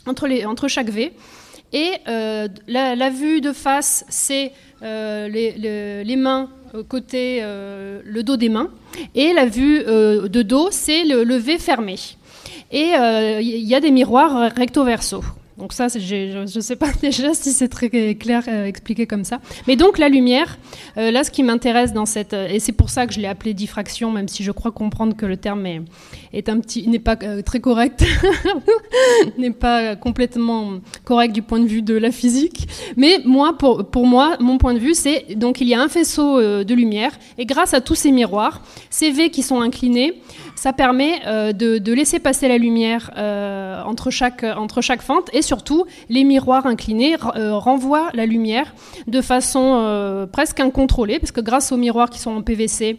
[0.05, 1.11] entre, chaque V.
[1.73, 8.49] Et euh, la, vue de face, c'est euh, les, mains euh, côté le dos des
[8.49, 8.69] mains.
[9.13, 11.95] Et la vue de dos, c'est le, le V fermé.
[12.71, 15.23] Et il y a des miroirs recto-verso.
[15.57, 19.39] Donc ça, je ne sais pas déjà si c'est très clair euh, expliqué comme ça.
[19.67, 20.57] Mais donc la lumière,
[20.97, 22.33] euh, là, ce qui m'intéresse dans cette...
[22.33, 25.15] euh, et c'est pour ça que je l'ai appelé diffraction, même si je crois comprendre
[25.15, 25.81] que le terme est,
[26.33, 28.03] n'est pas euh, très correct,
[29.37, 32.67] n'est pas complètement correct du point de vue de la physique.
[32.97, 35.87] Mais moi, pour, pour moi, mon point de vue, c'est donc il y a un
[35.87, 40.21] faisceau de lumière et grâce à tous ces miroirs, ces V qui sont inclinés,
[40.55, 44.41] ça permet euh, de, laisser passer la lumière euh, entre, chaque,
[45.01, 48.73] fente et surtout les miroirs inclinés euh, renvoient la lumière
[49.07, 52.97] de façon presque incontrôlée parce que grâce aux miroirs qui sont en PVC,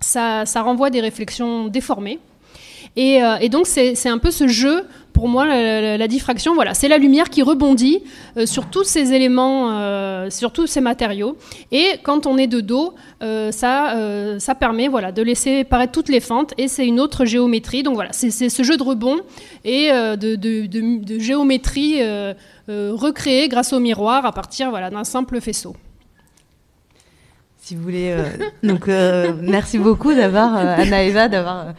[0.00, 2.18] ça, renvoie des réflexions déformées.
[2.96, 7.30] Et donc c'est un peu ce jeu pour moi, la, diffraction, voilà, c'est la lumière
[7.30, 8.02] qui rebondit
[8.36, 11.38] euh, sur tous ces éléments, euh, sur tous ces matériaux.
[11.70, 16.18] Et quand on est de dos, euh, ça, permet voilà, de laisser paraître toutes les
[16.18, 16.52] fentes.
[16.58, 17.84] Et c'est une autre géométrie.
[17.84, 19.20] Donc voilà, c'est ce jeu de rebond
[19.64, 22.00] et de, géométrie
[22.68, 25.76] recréée grâce au miroir à partir d'un simple faisceau
[27.64, 28.10] si vous voulez.
[28.10, 28.24] Euh,
[28.62, 31.72] donc, euh, merci beaucoup d'avoir, euh, Anna Eva, d'avoir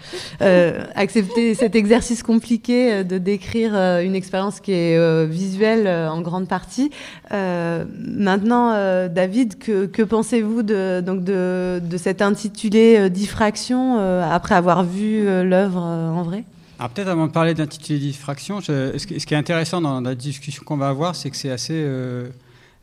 [0.95, 6.89] accepté cet exercice compliqué de décrire une expérience qui est visuelle en grande partie.
[7.31, 8.71] maintenant,
[9.07, 16.23] David, que, pensez-vous de, donc de, de cet intitulé diffraction après avoir vu l'œuvre en
[16.23, 16.43] vrai?
[16.79, 20.77] Alors peut-être avant de parler d'intitulé diffraction, ce, qui est intéressant dans la discussion qu'on
[20.77, 21.85] va avoir, c'est que c'est assez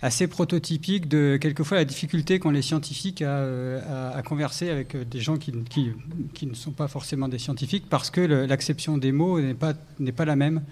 [0.03, 5.21] assez prototypique de quelquefois la difficulté qu'ont les scientifiques à, euh, converser avec euh, des
[5.21, 9.75] gens qui, ne sont pas forcément des scientifiques parce que l'acception des mots n'est pas,
[10.17, 10.63] pas la même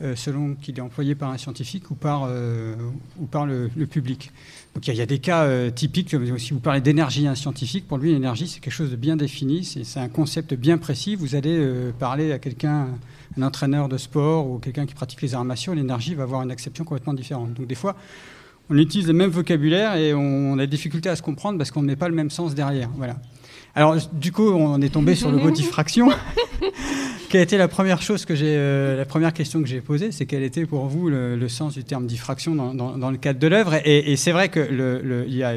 [0.00, 2.30] euh, selon qu'il est employé par un scientifique ou par,
[3.20, 4.30] ou par le, public.
[4.74, 7.98] Donc il y, a des cas typiques, si vous parlez d'énergie à un scientifique, pour
[7.98, 11.16] lui l'énergie c'est quelque chose de bien défini, c'est un concept bien précis.
[11.16, 12.88] Vous allez parler à quelqu'un,
[13.36, 16.50] un entraîneur de sport ou quelqu'un qui pratique les arts martiaux, l'énergie va avoir une
[16.50, 17.54] acception complètement différente.
[17.54, 17.96] Donc des fois,
[18.72, 21.82] on utilise le même vocabulaire et on a des difficultés à se comprendre parce qu'on
[21.82, 22.88] ne met pas le même sens derrière.
[22.96, 23.16] Voilà.
[23.74, 26.10] Alors, du coup, on est tombé sur le mot diffraction.
[27.28, 30.26] Quelle était la première chose que j'ai, euh, la première question que j'ai posée, c'est
[30.26, 33.74] quel était pour vous le, sens du terme diffraction dans, le cadre de l'œuvre?
[33.86, 35.54] Et, c'est vrai qu'il le, y, a,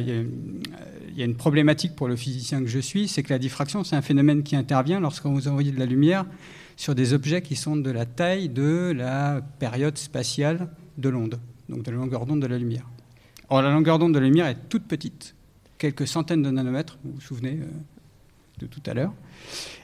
[1.17, 4.43] une problématique pour le physicien que je suis, c'est que la diffraction, c'est un phénomène
[4.43, 6.25] qui intervient lorsqu'on vous envoie de la lumière
[6.78, 11.84] sur des objets qui sont de la taille de la période spatiale de l'onde, donc
[11.84, 12.86] de la longueur d'onde de la lumière.
[13.51, 15.36] La longueur d'onde de la lumière est toute petite,
[15.77, 17.65] quelques centaines de nanomètres, vous vous souvenez euh,
[18.60, 19.13] de tout à l'heure.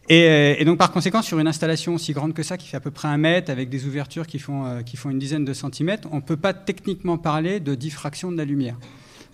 [0.10, 2.82] Euh, et, donc, par conséquent, sur une installation aussi grande que ça, qui fait à
[2.82, 6.18] peu près un mètre, avec des ouvertures qui font, euh, une dizaine de centimètres, on
[6.18, 8.78] ne peut pas techniquement parler de diffraction de la lumière.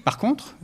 [0.03, 0.55] Par contre,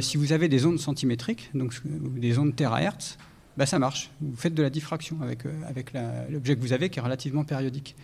[0.00, 3.18] si vous avez des ondes centimétriques, donc des ondes terahertz,
[3.56, 4.10] bah, ça marche.
[4.20, 5.92] Vous faites de la diffraction avec, avec
[6.30, 7.96] l'objet que vous avez, qui est relativement périodique.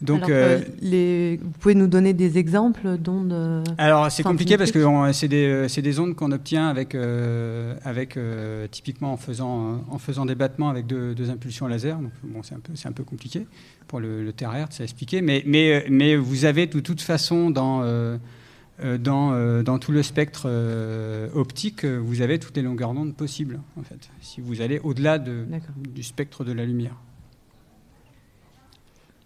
[0.00, 1.38] Donc, euh, les...
[1.42, 4.78] vous pouvez nous donner des exemples d'ondes euh, Alors c'est compliqué parce que
[5.12, 8.18] c'est des, des, ondes qu'on obtient avec, euh, avec
[8.70, 11.98] typiquement en faisant, en faisant des battements avec deux, impulsions laser.
[11.98, 13.46] Donc bon, c'est un peu, un peu compliqué
[13.88, 15.20] pour le, le terahertz, c'est expliqué.
[15.20, 17.82] Mais, mais, mais vous avez de toute façon dans
[19.00, 20.48] dans, dans, tout le spectre
[21.34, 25.44] optique, vous avez toutes les longueurs d'onde possibles, en fait, si vous allez au-delà de,
[25.92, 26.94] du spectre de la lumière.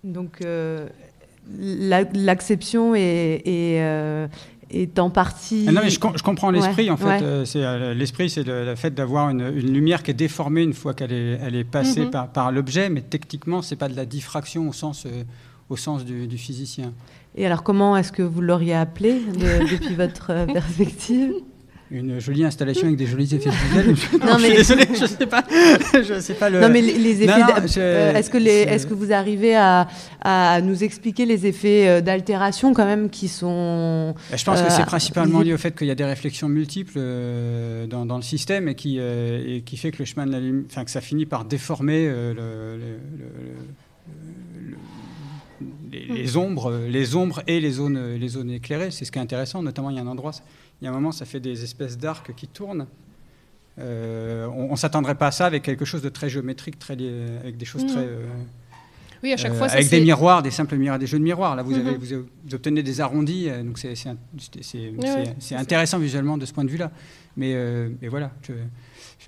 [0.05, 0.89] Donc euh,
[1.49, 4.27] l'acception est, euh,
[4.71, 5.67] est, en partie.
[5.69, 6.91] Ah non, mais je, comprends l'esprit.
[6.91, 10.75] en fait, euh, c'est l'esprit, c'est le, fait d'avoir une, lumière qui est déformée une
[10.75, 12.11] fois qu'elle est, elle est passée mhm.
[12.11, 15.07] par, par l'objet, mais techniquement, c'est pas de la diffraction au sens,
[15.69, 16.93] au sens du, du, physicien.
[17.37, 19.21] Et alors, comment est-ce que vous l'auriez appelé
[19.71, 21.33] depuis votre perspective?
[21.93, 23.95] Une jolie installation avec des jolis effets visuels.
[24.27, 24.57] non, mais...
[24.57, 25.45] Je suis désolé, je sais pas.
[25.95, 26.61] je sais pas le.
[26.61, 27.79] Non, mais les effets.
[27.79, 29.87] Euh, est-ce que les, est-ce que vous arrivez à,
[30.23, 34.15] à, nous expliquer les effets euh, d'altération quand même qui sont.
[34.31, 36.49] Bah, je pense que c'est euh, principalement lié au fait qu'il y a des réflexions
[36.49, 36.99] multiples
[37.89, 40.65] dans, dans, le système et qui, et qui fait que le chemin de la lumière,
[40.71, 42.79] enfin que ça finit par déformer le,
[45.93, 48.91] les, ombres, les ombres et les zones, les zones éclairées.
[48.91, 49.63] C'est ce qui est intéressant.
[49.63, 50.33] Notamment, il y a un endroit,
[50.83, 52.89] il y a un moment, ça fait des espèces d'arcs qui tournent.
[53.79, 57.57] Euh, on ne s'attendrait pas à ça avec quelque chose de très géométrique, très, avec
[57.57, 57.87] des choses mm.
[57.87, 58.05] très.
[58.05, 58.27] Euh,
[59.23, 61.55] oui, à chaque fois, euh, avec des miroirs, des simples miroirs, des jeux de miroirs.
[61.55, 62.25] Là, vous, avez, mm-hmm.
[62.49, 66.91] vous, obtenez des arrondis, donc c'est intéressant visuellement de ce point de vue-là.
[67.37, 67.55] Mais,
[68.01, 68.53] mais, voilà, je,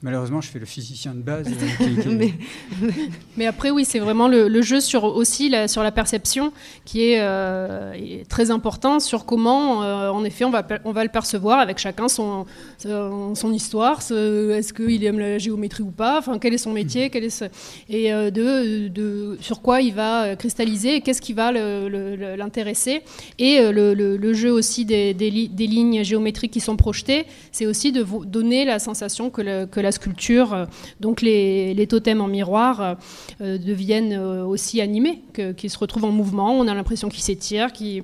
[0.05, 1.49] Malheureusement, je fais le physicien de base.
[1.49, 2.19] Euh,
[3.39, 3.47] mais...
[3.47, 6.53] après, oui, c'est vraiment le, jeu sur aussi la, sur la perception
[6.85, 7.95] qui est, euh,
[8.29, 12.09] très important sur comment, euh, en effet, on va, on va le percevoir avec chacun
[12.09, 12.45] son,
[12.81, 14.01] son histoire.
[14.01, 17.47] Est-ce qu'il aime la géométrie ou pas Enfin, quel est son métier quel est ce...
[17.89, 23.01] Et de, de, sur quoi il va cristalliser qu'est-ce qui va l'intéresser.
[23.39, 28.27] Et le, jeu aussi des, des, lignes géométriques qui sont projetées, c'est aussi de vous
[28.27, 30.67] donner la sensation que, que la sculpture, euh,
[31.01, 32.95] donc les, totems en miroir, euh,
[33.41, 35.23] euh, deviennent aussi animés,
[35.57, 36.53] qu'ils se retrouvent en mouvement.
[36.53, 38.03] On a l'impression qu'ils s'étirent, qu'ils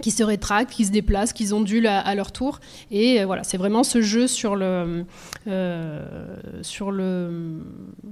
[0.00, 2.60] qui se rétractent, qui se déplacent, qui ondulent à, leur tour.
[2.92, 5.04] Et voilà, c'est vraiment ce jeu sur le,
[6.62, 7.64] sur le,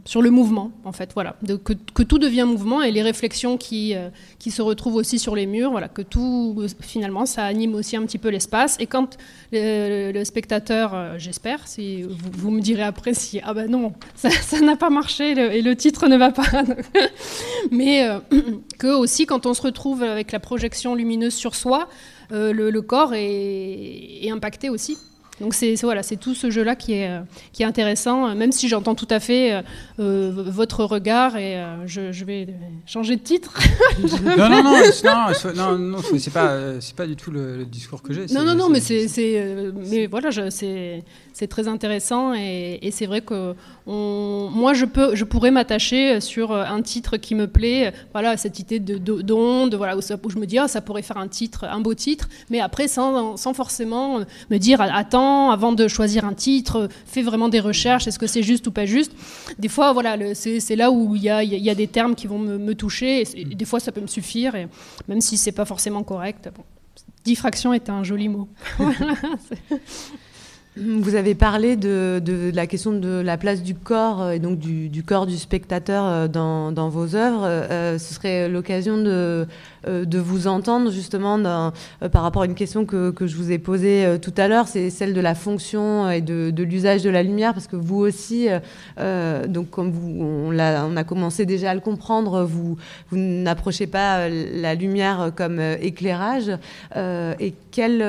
[0.06, 4.08] sur le mouvement, en fait, voilà, que, tout devient mouvement et les réflexions qui, euh,
[4.38, 8.02] qui se retrouvent aussi sur les murs, voilà, que tout, finalement, ça anime aussi un
[8.06, 8.76] petit peu l'espace.
[8.78, 9.18] Et quand
[9.50, 14.76] le, spectateur, euh, j'espère, si vous, me direz après si, ah ben non, ça n'a
[14.76, 16.62] pas marché et le titre ne va pas,
[17.72, 18.08] mais
[18.78, 21.88] que aussi quand on se retrouve avec la projection lumineuse sur soi,
[22.30, 24.98] le, corps est impacté aussi.
[25.40, 27.10] Donc c'est voilà, c'est tout ce jeu-là qui est,
[27.52, 29.62] qui est intéressant, même si j'entends tout à fait euh,
[29.98, 32.48] euh, votre regard et euh, je, je, vais
[32.86, 33.52] changer de titre.
[34.00, 34.72] non, non, non,
[35.54, 38.26] non, non, c'est pas, c'est pas du tout le, discours que j'ai.
[38.34, 39.06] Non, non, non, mais c'est,
[39.90, 43.54] mais voilà, c'est, c'est très intéressant et, et c'est vrai que
[43.86, 44.84] moi, je,
[45.24, 50.30] pourrais m'attacher sur un titre qui me plaît, voilà, cette idée de, d'onde, voilà, où,
[50.30, 53.36] je me dis, ah, ça pourrait faire un titre, un beau titre, mais après, sans,
[53.54, 54.20] forcément
[54.50, 58.42] me dire, attends, avant de choisir un titre, fais vraiment des recherches, est-ce que c'est
[58.42, 59.12] juste ou pas juste?
[59.58, 63.22] Des fois, voilà, c'est, là où il y a, des termes qui vont me, toucher,
[63.36, 64.54] et, des fois, ça peut me suffire,
[65.06, 66.50] même si c'est pas forcément correct.
[67.24, 68.48] Diffraction est un joli mot.
[70.78, 72.20] Vous avez parlé de,
[72.54, 76.28] la question de la place du corps euh, et donc du, corps du spectateur euh,
[76.28, 77.44] dans, vos œuvres.
[77.44, 79.46] Euh, ce serait l'occasion de,
[79.86, 81.72] de vous entendre justement
[82.12, 85.14] par rapport à une question que, je vous ai posée tout à l'heure, c'est celle
[85.14, 88.48] de la fonction et de, l'usage de la lumière, parce que vous aussi,
[89.48, 92.76] donc comme vous, on, a, commencé déjà à le comprendre, vous,
[93.10, 96.50] vous n'approchez pas la lumière comme éclairage.
[96.94, 98.04] et quelles,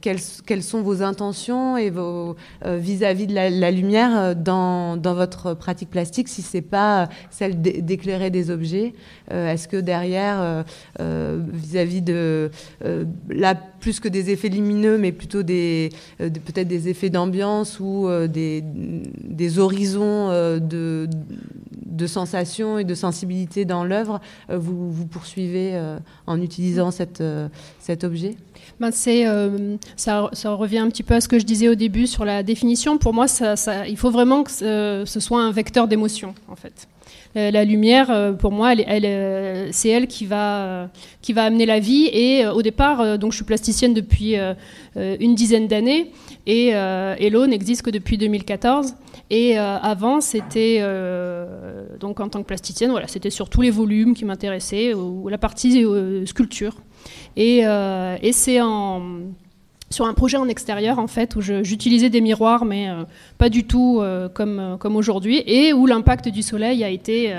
[0.00, 5.14] quelles, quelles sont vos intentions et vos euh, vis-à-vis de la, lumière euh, dans, dans,
[5.14, 8.94] votre pratique plastique si c'est pas celle d'éclairer des objets
[9.30, 10.59] Est-ce que derrière,
[10.98, 12.50] vis-à-vis de
[13.28, 19.58] là plus que des effets lumineux, mais plutôt des peut-être des effets d'ambiance ou des,
[19.58, 21.08] horizons de,
[21.86, 25.80] de sensations et de sensibilité dans l'œuvre, vous, vous poursuivez
[26.26, 27.22] en utilisant cet
[28.04, 28.36] objet?
[28.80, 32.24] Ben euh, ça, revient un petit peu à ce que je disais au début sur
[32.24, 32.96] la définition.
[32.96, 33.26] Pour moi,
[33.86, 36.88] il faut vraiment que ce, soit un vecteur d'émotion, en fait.
[37.34, 40.88] La, lumière, euh, pour moi, euh, c'est elle qui va,
[41.36, 42.08] amener la vie.
[42.12, 44.36] Et au départ, donc je suis plasticienne depuis
[44.96, 46.10] une dizaine d'années,
[46.46, 48.94] et Hello n'existe que depuis 2014.
[49.28, 50.82] Et avant, c'était
[52.00, 54.92] donc en tant que plasticienne, voilà, c'était sur tous les volumes qui m'intéressaient,
[55.28, 55.84] la partie
[56.24, 56.74] sculpture.
[57.38, 58.58] Euh, et, c'est
[59.90, 63.02] sur un projet en extérieur en fait où j'utilisais des miroirs mais euh,
[63.38, 67.34] pas du tout euh, comme, comme aujourd'hui et où l'impact du soleil a été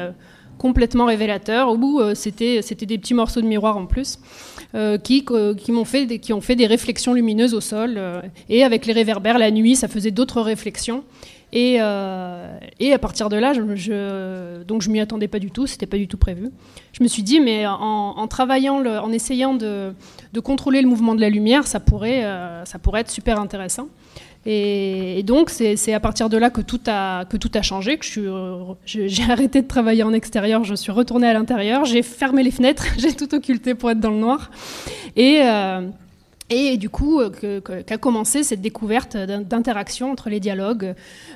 [0.58, 4.20] complètement révélateur où c'était c'était des petits morceaux de miroirs en plus
[5.04, 5.26] qui,
[5.58, 8.00] qui m'ont fait qui ont fait des réflexions lumineuses au sol
[8.50, 11.06] et avec les réverbères la nuit ça faisait d'autres réflexions
[11.54, 15.52] et, euh, et, à partir de là, je, je donc je m'y attendais pas du
[15.52, 16.50] tout, c'était pas du tout prévu.
[16.94, 19.94] Je me suis dit, mais en, travaillant, en essayant de,
[20.32, 23.88] de, contrôler le mouvement de la lumière, ça pourrait, euh, ça pourrait être super intéressant.
[24.46, 28.06] Et, donc c'est à partir de là que tout a, que tout a changé, que
[28.86, 32.86] j'ai arrêté de travailler en extérieur, je suis retournée à l'intérieur, j'ai fermé les fenêtres,
[32.98, 34.52] j'ai tout occulté pour être dans le noir.
[35.18, 35.82] Et, euh,
[36.52, 40.94] et du coup, euh, qu'a commencé cette découverte d'interaction entre les dialogues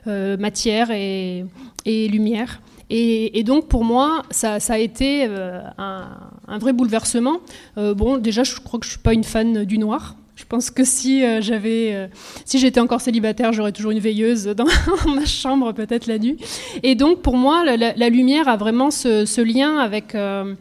[0.08, 1.46] euh, matière et,
[1.86, 2.62] lumière.
[2.90, 7.38] Et, donc pour moi, ça, a été euh, un, vrai bouleversement.
[7.78, 10.18] bon, déjà, je crois que je suis pas une fan du noir.
[10.36, 12.08] Je pense que si euh, j'avais, euh,
[12.44, 14.66] si j'étais encore célibataire, j'aurais toujours une veilleuse dans
[15.16, 16.38] ma chambre, peut-être la nuit.
[16.84, 20.54] Et donc, pour moi, la, lumière a vraiment ce, lien avec, euh,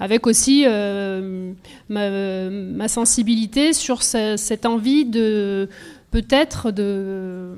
[0.00, 0.66] avec aussi
[1.88, 5.68] ma, ma, sensibilité sur cette envie de
[6.10, 7.56] peut-être de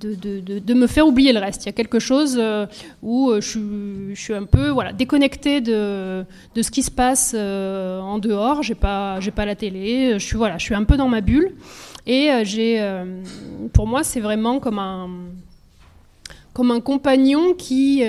[0.00, 1.64] de, me faire oublier le reste.
[1.64, 2.66] Il y a quelque chose euh,
[3.02, 6.24] où euh, je, suis un peu voilà, déconnectée de,
[6.54, 8.62] ce qui se passe euh, en dehors.
[8.62, 10.18] Je n'ai pas, la télé.
[10.18, 11.52] Je suis, un peu dans ma bulle.
[12.06, 12.30] Et
[13.72, 15.10] pour moi, c'est vraiment comme un
[16.80, 18.04] compagnon qui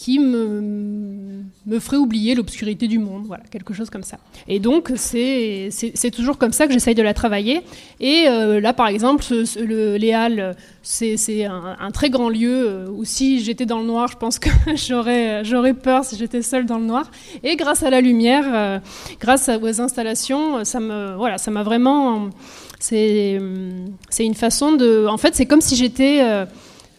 [0.00, 1.44] qui me,
[1.78, 4.16] ferait oublier l'obscurité du monde, voilà, quelque chose comme ça.
[4.48, 5.70] Et donc, c'est
[6.10, 7.60] toujours comme ça que j'essaye de la travailler.
[8.00, 13.04] Et euh, là, par exemple, le, les Halles, c'est un, très grand lieu euh, où
[13.04, 16.86] si j'étais dans le noir, je pense que j'aurais peur si j'étais seule dans le
[16.86, 17.10] noir.
[17.42, 18.78] Et grâce à la lumière, euh,
[19.20, 22.30] grâce aux installations, ça m'a vraiment...
[22.78, 23.38] C'est
[24.18, 25.06] une façon de...
[25.06, 26.22] En fait, c'est comme si j'étais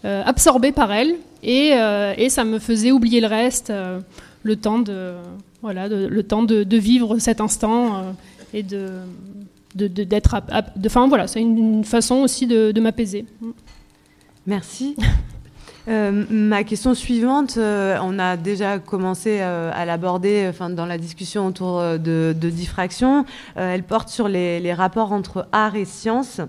[0.04, 4.00] absorbée par elle euh, et, ça me faisait oublier le reste, euh,
[4.44, 5.14] le temps de,
[5.62, 8.02] voilà, le temps de, vivre cet instant euh,
[8.54, 8.90] et de
[9.74, 10.36] d'être
[10.86, 13.26] enfin voilà c'est une, façon aussi de, m'apaiser.
[14.46, 14.96] Merci.
[15.88, 22.34] Ma question suivante, on a déjà commencé à l'aborder enfin, dans la discussion autour de,
[22.34, 23.26] diffraction.
[23.56, 26.42] elle porte sur les, rapports entre art et science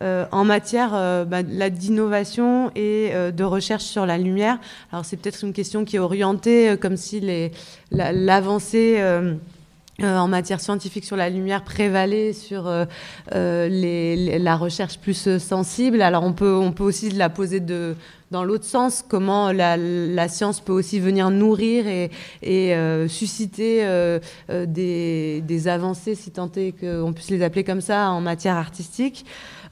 [0.00, 0.90] en matière
[1.26, 4.58] bah, d'innovation et de recherche sur la lumière.
[4.92, 7.20] Alors c'est peut-être une question qui est orientée comme si
[7.90, 9.00] l'avancée...
[10.00, 12.86] Euh, en matière scientifique sur la lumière prévalait sur euh,
[13.34, 16.00] euh, la recherche plus sensible.
[16.00, 16.48] Alors on peut
[16.80, 17.94] aussi la poser de,
[18.32, 22.10] dans l'autre sens, comment la, science peut aussi venir nourrir et,
[22.42, 22.74] et
[23.08, 23.86] susciter
[24.48, 29.24] des, des, avancées, si tant est qu'on puisse les appeler comme ça, en matière artistique.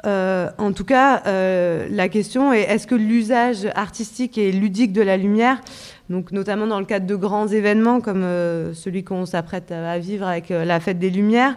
[0.04, 5.60] en tout cas, la question est est-ce que l'usage artistique et ludique de la lumière
[6.10, 10.26] donc notamment dans le cadre de grands événements comme euh, celui qu'on s'apprête à, vivre
[10.26, 11.56] avec euh, la Fête des Lumières.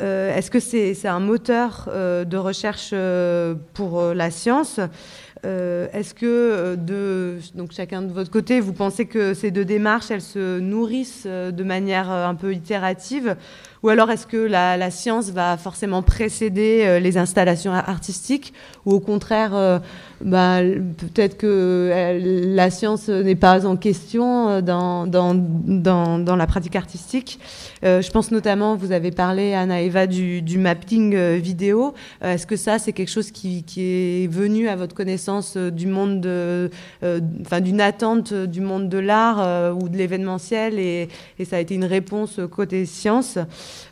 [0.00, 2.92] Euh, est-ce que c'est un moteur de recherche
[3.74, 4.80] pour la science?
[5.44, 10.22] Est-ce que de, donc chacun de votre côté, vous pensez que ces deux démarches, elles
[10.22, 13.36] se nourrissent de manière un peu itérative?
[13.82, 18.54] Ou alors est-ce que la, science va forcément précéder les installations artistiques?
[18.86, 19.80] Ou au contraire,
[20.24, 21.90] bah, peut-être que
[22.54, 27.38] la science n'est pas en question euh, dans, dans, dans, dans la pratique artistique.
[27.84, 31.94] Euh, je pense notamment, vous avez parlé, Anna Eva, du, du mapping euh, vidéo.
[32.20, 36.20] Est-ce que ça, c'est quelque chose qui, qui, est venu à votre connaissance du monde,
[36.20, 36.70] de,
[37.40, 41.08] enfin, d'une attente du monde de l'art ou de l'événementiel et,
[41.38, 43.38] et, ça a été une réponse côté science?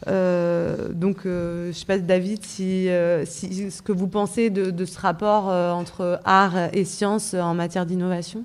[0.07, 2.89] Donc, je ne sais pas, David, si,
[3.25, 7.87] si, ce que vous pensez de, de ce rapport entre art et sciences en matière
[7.87, 8.45] d'innovation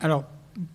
[0.00, 0.24] Alors,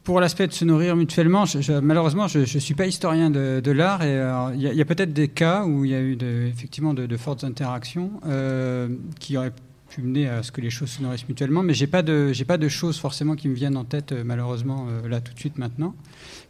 [0.03, 1.45] pour l'aspect de se nourrir mutuellement,
[1.81, 4.15] malheureusement, je ne suis pas historien de, l'art et
[4.55, 8.11] il y a, peut-être des cas où il y a eu effectivement de, fortes interactions
[8.27, 8.89] euh,
[9.19, 9.53] qui auraient
[9.89, 12.57] pu mener à ce que les choses se nourrissent mutuellement, mais j'ai pas de pas
[12.57, 15.57] de choses forcément qui me viennent en tête euh, malheureusement euh, là tout de suite
[15.57, 15.93] maintenant.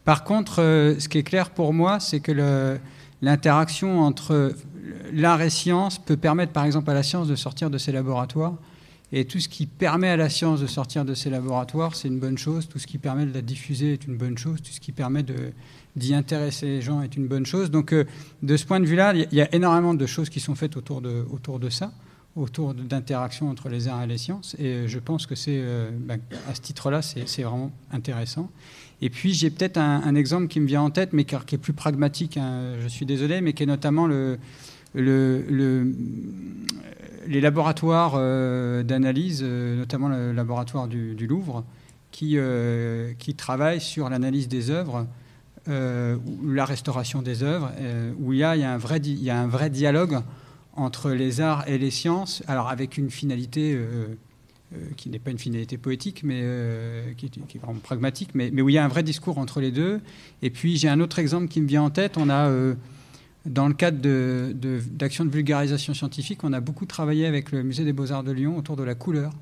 [0.05, 2.79] Par contre, ce qui est clair pour moi, c'est que
[3.21, 4.53] l'interaction entre
[5.13, 8.55] l'art et science peut permettre par exemple à la science de sortir de ses laboratoires
[9.13, 12.19] et tout ce qui permet à la science de sortir de ses laboratoires, c'est une
[12.19, 12.69] bonne chose.
[12.69, 14.61] Tout ce qui permet de la diffuser est une bonne chose.
[14.61, 15.25] Tout ce qui permet
[15.97, 17.71] d'y intéresser les gens est une bonne chose.
[17.71, 18.05] Donc, euh,
[18.41, 21.01] de ce point de vue-là, il y a énormément de choses qui sont faites autour
[21.01, 21.91] de, autour de ça,
[22.37, 24.55] autour d'interaction entre les arts et les sciences.
[24.57, 26.15] Et euh, je pense que c'est, euh, bah,
[26.49, 28.49] à ce titre-là, c'est vraiment intéressant.
[29.01, 31.73] Et puis, j'ai peut-être un, exemple qui me vient en tête, mais qui, est plus
[31.73, 34.37] pragmatique, hein, je suis désolé, mais qui est notamment le,
[34.93, 35.93] le, le,
[37.27, 41.63] les laboratoires euh, d'analyse, euh, notamment le laboratoire du, Louvre,
[42.11, 45.07] qui, euh, qui travaillent sur l'analyse des œuvres,
[45.67, 47.71] la restauration des œuvres,
[48.19, 50.19] où il y, a, il, y a un vrai, il y a un vrai dialogue
[50.75, 53.79] entre les arts et les sciences, alors avec une finalité
[54.97, 56.43] qui n'est pas une finalité poétique, mais
[57.15, 59.71] qui, est, vraiment pragmatique, mais, mais, où il y a un vrai discours entre les
[59.71, 60.01] deux.
[60.41, 62.17] Et puis j'ai un autre exemple qui me vient en tête.
[62.17, 62.51] On a
[63.45, 67.83] dans le cadre d'actions de, de, vulgarisation scientifique, on a beaucoup travaillé avec le Musée
[67.83, 69.33] des Beaux-Arts de Lyon autour de la couleur.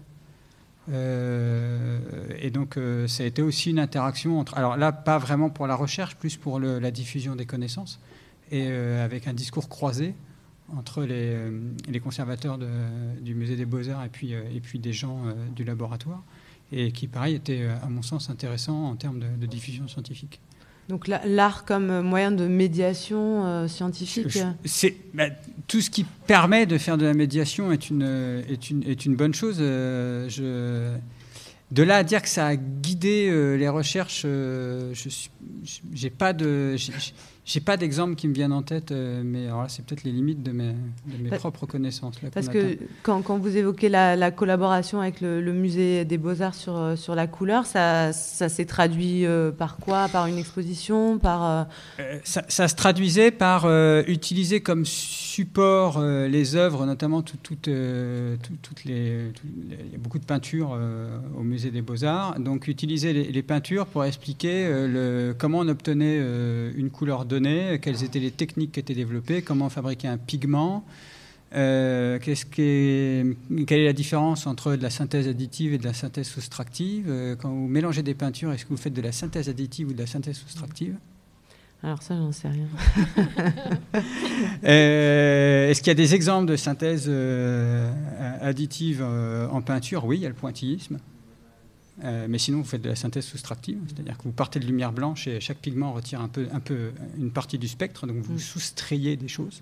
[0.91, 1.99] Euh,
[2.39, 4.57] et donc, euh, ça a été aussi une interaction entre.
[4.57, 7.99] Alors là, pas vraiment pour la recherche, plus pour la diffusion des connaissances,
[8.51, 10.15] et euh, avec un discours croisé
[10.75, 12.59] entre les, conservateurs
[13.21, 15.23] du Musée des Beaux-Arts et puis, et puis des gens
[15.55, 16.21] du laboratoire,
[16.71, 20.39] et qui, pareil, était, à mon sens, intéressant en termes de diffusion scientifique.
[20.89, 25.25] Donc l'art comme moyen de médiation euh, scientifique c'est, bah,
[25.67, 29.15] Tout ce qui permet de faire de la médiation est une, est une, est une
[29.15, 29.57] bonne chose.
[29.61, 30.97] Euh, je,
[31.71, 34.93] de là à dire que ça a guidé euh, les recherches, je
[36.01, 36.75] n'ai pas de...
[37.49, 40.11] J'ai pas d'exemple qui me viennent en tête, euh, mais alors là, c'est peut-être les
[40.11, 40.75] limites de mes,
[41.19, 42.13] mes propres connaissances.
[42.31, 46.95] Parce que quand, quand, vous évoquez la, collaboration avec le, musée des Beaux-Arts sur, euh,
[46.95, 50.07] sur la couleur, ça, ça s'est traduit euh, par quoi?
[50.09, 51.17] Par une exposition?
[51.17, 51.65] Par,
[52.23, 53.67] ça, ça, se traduisait par
[54.07, 60.77] utiliser comme support les œuvres, notamment toutes toutes les, Il y a beaucoup de peintures
[61.35, 62.39] au musée des Beaux-Arts.
[62.39, 66.19] Donc, utiliser les, les peintures pour expliquer le, comment on obtenait
[66.75, 67.25] une couleur
[67.81, 70.83] quelles étaient les techniques qui étaient développées, comment fabriquer un pigment,
[71.55, 77.07] euh, quelle est la différence entre de la synthèse additive et de la synthèse soustractive
[77.09, 79.93] euh, Quand vous mélangez des peintures, est-ce que vous faites de la synthèse additive ou
[79.93, 80.95] de la synthèse soustractive?
[81.81, 82.67] Alors ça, j'en sais rien.
[84.63, 87.09] Euh, est-ce qu'il y a des exemples de synthèse
[88.41, 90.05] additive en peinture?
[90.05, 90.97] Oui, il y a le pointillisme.
[92.03, 94.91] Euh, mais sinon, vous faites de la synthèse soustractive, c'est-à-dire que vous partez de lumière
[94.91, 98.35] blanche et chaque pigment retire un peu, un peu une partie du spectre, donc vous
[98.35, 98.39] mm.
[98.39, 99.61] soustrayez des choses.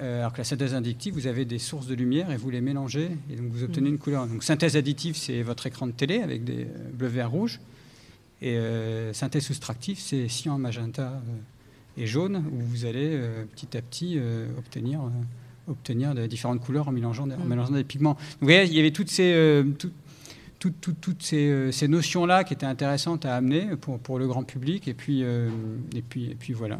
[0.00, 2.60] Euh, alors que la synthèse additive, vous avez des sources de lumière et vous les
[2.60, 4.26] mélangez et donc vous obtenez une couleur.
[4.26, 7.60] Donc synthèse additive, c'est votre écran de télé avec des euh, bleus, verts, rouges.
[8.42, 11.22] Et euh, synthèse soustractive, c'est cyan, magenta
[11.96, 13.18] et jaune, où vous allez
[13.54, 14.18] petit à petit
[14.58, 15.00] obtenir,
[15.66, 17.48] obtenir de différentes couleurs en mélangeant, en mm.
[17.48, 18.12] mélangeant des pigments.
[18.12, 19.64] Donc, vous voyez, il y avait toutes ces,
[20.70, 24.88] toutes ces, ces notions-là qui étaient intéressantes à amener pour, pour le grand public.
[24.88, 26.78] Et puis, et puis, et puis voilà.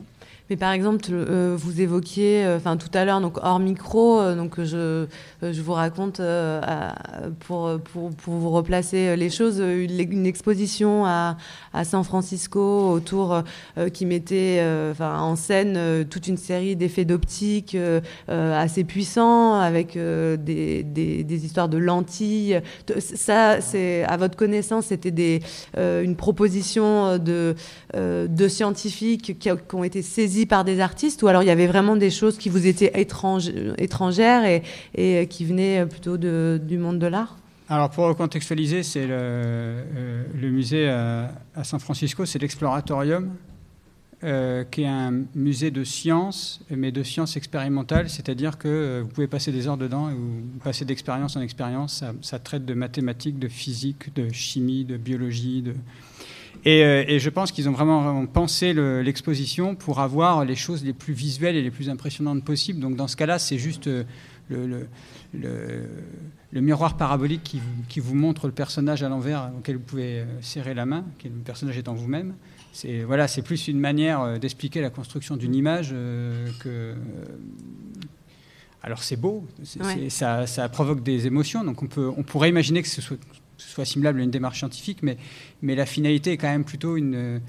[0.48, 4.36] Mais par exemple, euh, vous évoquiez, euh, enfin tout à l'heure, donc hors micro, euh,
[4.36, 5.06] donc je,
[5.42, 6.20] je vous raconte
[7.40, 11.36] pour, pour, pour, vous replacer les choses, une, exposition à,
[11.72, 13.42] à, San Francisco autour
[13.92, 14.62] qui mettait
[15.00, 17.76] en scène toute une série d'effets d'optique
[18.28, 22.60] assez puissants avec des, des, des, histoires de lentilles.
[22.98, 25.40] Ça, c'est à votre connaissance, c'était des
[25.76, 27.54] une proposition de,
[27.94, 31.66] de scientifiques qui, qui ont été saisis par des artistes ou alors il y avait
[31.66, 34.62] vraiment des choses qui vous étaient étrangères et,
[34.94, 37.36] et qui venaient plutôt de, du monde de l'art?
[37.68, 43.34] Alors pour recontextualiser, c'est le, euh, musée à, San Francisco, c'est l'Exploratorium,
[44.22, 49.08] euh, qui est un musée de sciences, mais de sciences expérimentales, c'est-à-dire que euh, vous
[49.08, 51.94] pouvez passer des heures dedans et vous passez d'expérience en expérience.
[51.94, 55.74] Ça, ça, traite de mathématiques, de physique, de chimie, de biologie, de,
[56.66, 61.14] euh, et, je pense qu'ils ont vraiment, pensé l'exposition pour avoir les choses les plus
[61.14, 62.80] visuelles et les plus impressionnantes possibles.
[62.80, 64.04] Donc dans ce cas-là, c'est juste euh,
[64.48, 64.88] le,
[65.34, 70.20] le, miroir parabolique qui vous, qui vous, montre le personnage à l'envers auquel vous pouvez
[70.20, 72.34] euh, serrer la main, qui le personnage étant vous-même.
[72.72, 75.94] C'est voilà, c'est plus une manière d'expliquer la construction d'une image
[76.60, 76.94] que.
[78.82, 79.46] alors c'est beau,
[80.10, 83.16] ça, ça, provoque des émotions, donc on, peut, on pourrait imaginer que ce soit,
[83.56, 85.16] ce soit assimilable à une démarche scientifique, mais,
[85.62, 87.40] mais la finalité est quand même plutôt une,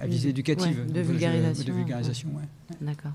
[0.00, 0.90] à, visée éducative.
[0.90, 1.64] de vulgarisation.
[1.64, 2.28] De vulgarisation
[2.80, 3.12] D'accord.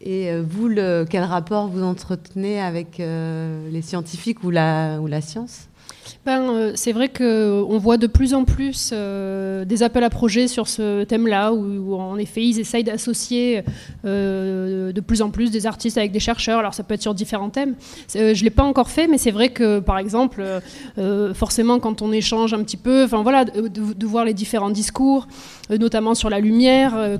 [0.00, 5.06] Et euh, vous, le, quel rapport vous entretenez avec euh, les scientifiques ou la, ou
[5.06, 5.68] la science?
[6.24, 10.48] Ben, euh, c'est vrai qu'on voit de plus en plus euh, des appels à projets
[10.48, 13.62] sur ce thème-là, où, en effet ils essayent d'associer
[14.04, 16.58] euh, de plus en plus des artistes avec des chercheurs.
[16.58, 17.74] Alors ça peut être sur différents thèmes.
[18.14, 20.44] je ne l'ai pas encore fait, mais c'est vrai que par exemple,
[21.34, 25.26] forcément quand on échange un petit peu, voilà, de, voir les différents discours,
[25.70, 27.18] notamment sur la lumière.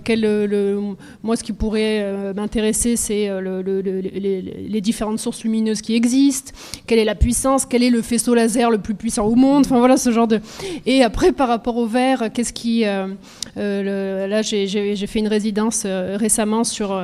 [1.22, 6.52] Moi, ce qui pourrait m'intéresser, c'est les, différentes sources lumineuses qui existent.
[6.86, 9.64] Quelle est la puissance Quel est le faisceau laser plus puissant au monde.
[9.66, 10.40] Enfin voilà ce genre de.
[10.84, 13.08] Et après par rapport au verre, qu'est-ce qui euh,
[13.56, 17.00] euh, là j'ai fait une résidence euh, récemment sur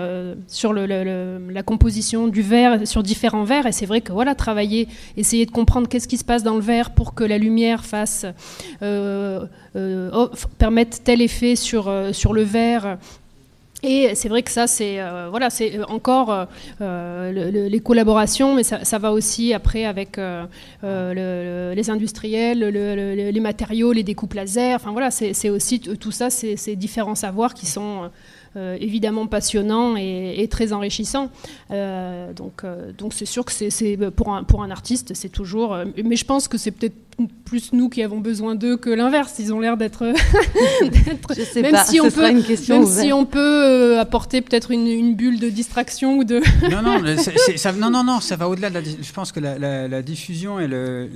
[0.46, 0.86] sur le,
[1.50, 5.50] la composition du verre sur différents verres et c'est vrai que voilà travailler, essayer de
[5.50, 8.26] comprendre qu'est-ce qui se passe dans le verre pour que la lumière fasse
[10.58, 12.98] permette tel effet sur sur le verre
[13.82, 16.46] et c'est vrai que ça, c'est euh, voilà, c'est euh, encore
[16.80, 20.18] euh, les collaborations, mais ça, va aussi après avec
[20.82, 24.76] les industriels, les matériaux, les découpes laser.
[24.76, 28.10] Enfin voilà, c'est aussi tout ça, c'est différents savoirs qui sont
[28.56, 31.30] évidemment passionnant et, très enrichissant.
[31.70, 32.64] Euh, donc,
[32.98, 35.76] donc c'est sûr que c'est pour un, pour un artiste, c'est toujours.
[36.04, 36.94] mais je pense que c'est peut-être
[37.44, 39.34] plus nous qui avons besoin d'eux que l'inverse.
[39.38, 40.04] Ils ont l'air d'être.
[41.62, 45.48] même si on peut, une question même si on peut apporter peut-être une, bulle de
[45.48, 46.40] distraction ou de.
[46.70, 47.16] non, non,
[47.56, 48.82] ça, non, non, non, ça va au-delà de la.
[48.82, 51.08] Je pense que la, diffusion et le,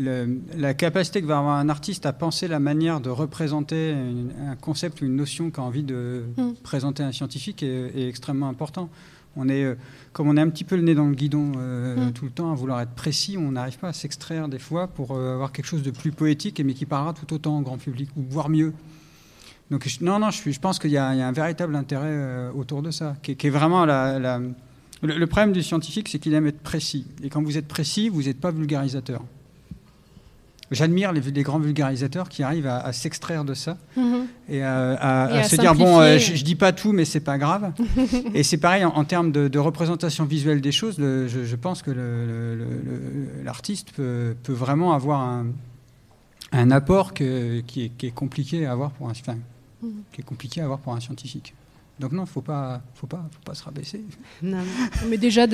[0.57, 5.01] la capacité que va avoir un artiste à penser la manière de représenter un concept
[5.03, 6.53] ou une notion qu'a envie de mm.
[6.63, 8.89] présenter un scientifique scientifique est, extrêmement important.
[9.37, 9.75] On est, euh,
[10.13, 12.13] comme on est un petit peu le nez dans le guidon euh, mm.
[12.13, 15.13] tout le temps à vouloir être précis, on n'arrive pas à s'extraire des fois pour
[15.13, 18.11] euh, avoir quelque chose de plus poétique, mais qui parlera tout autant au grand public,
[18.17, 18.73] ou voire mieux.
[19.71, 23.17] Donc non, non, je, je pense qu'il y, a un véritable intérêt autour de ça,
[23.21, 24.39] qui, est vraiment la,
[25.03, 27.05] le, problème du scientifique, c'est qu'il aime être précis.
[27.23, 29.23] Et quand vous êtes précis, vous n'êtes pas vulgarisateur.
[30.71, 34.27] J'admire les, grands vulgarisateurs qui arrivent à, s'extraire de ça mhm.
[34.49, 37.73] et à, se dire bon, euh, je, ne dis pas tout, mais c'est pas grave.
[38.35, 40.97] et c'est pareil en, termes de, représentation visuelle des choses.
[40.99, 41.93] je, pense que
[43.45, 45.45] l'artiste peut, vraiment avoir
[46.53, 49.13] un, apport qui, est, compliqué à avoir pour un,
[49.83, 49.91] mhm.
[50.13, 51.55] qui est compliqué à avoir pour un scientifique.
[51.99, 54.05] Donc non, faut pas, faut pas, faut pas se rabaisser.
[54.43, 54.59] Non,
[55.09, 55.45] Mais déjà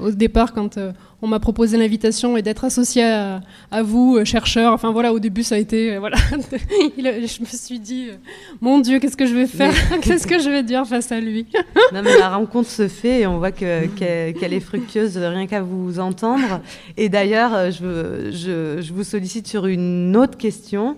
[0.00, 3.42] au départ, quand euh, on m'a proposé l'invitation et d'être associé à,
[3.82, 6.16] vous, euh, chercheur, enfin voilà, au début ça a été, euh, voilà,
[6.96, 8.08] je me suis dit,
[8.62, 11.46] mon Dieu, qu'est-ce que je vais faire, qu'est-ce que je vais dire face à lui?
[11.92, 15.60] non mais la rencontre se fait et on voit que qu'elle est fructueuse rien qu'à
[15.60, 16.62] vous entendre.
[16.96, 20.96] Et d'ailleurs, je, je, je, vous sollicite sur une autre question.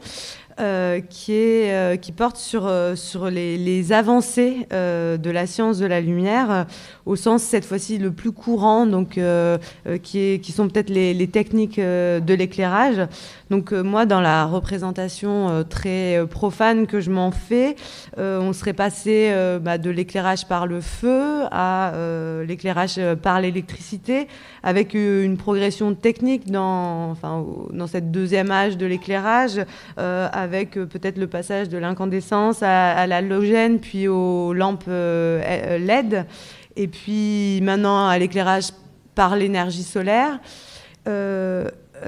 [0.61, 5.79] Euh, qui, est, euh, qui porte sur, euh, sur les, les avancées de la science
[5.79, 6.67] de la lumière,
[7.07, 9.19] au sens cette fois-ci le plus courant, donc,
[10.03, 13.09] qui, est, qui sont peut-être les, les, techniques de l'éclairage.
[13.55, 17.77] Donc moi, dans la représentation très profane que je m'en fais,
[18.17, 21.93] on serait passé bah, de l'éclairage par le feu à
[22.47, 24.27] l'éclairage par l'électricité,
[24.65, 27.15] avec une progression technique dans,
[27.87, 29.61] cette deuxième âge de l'éclairage
[30.35, 36.27] avec euh, peut-être le passage de l'incandescence à, l'halogène, puis aux lampes euh, euh, LED,
[36.77, 38.71] et puis maintenant à l'éclairage
[39.15, 40.39] par l'énergie solaire.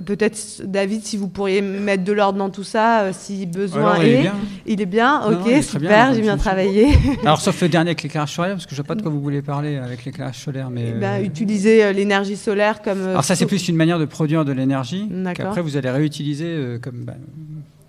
[0.04, 4.08] Peut-être, David, si vous pourriez mettre de l'ordre dans tout ça, si besoin est.
[4.08, 4.34] Il est bien,
[4.66, 6.88] il est bien ok, super, j'ai bien travaillé.
[7.22, 9.10] Alors, sauf le dernier avec l'éclairage solaire, parce que je ne sais pas de quoi
[9.10, 10.70] vous voulez parler avec l'éclairage solaire.
[10.70, 13.02] mais eh ben, Utiliser l'énergie solaire comme.
[13.08, 17.06] Alors, ça, c'est plus une manière de produire de l'énergie, qu'après, vous allez réutiliser comme.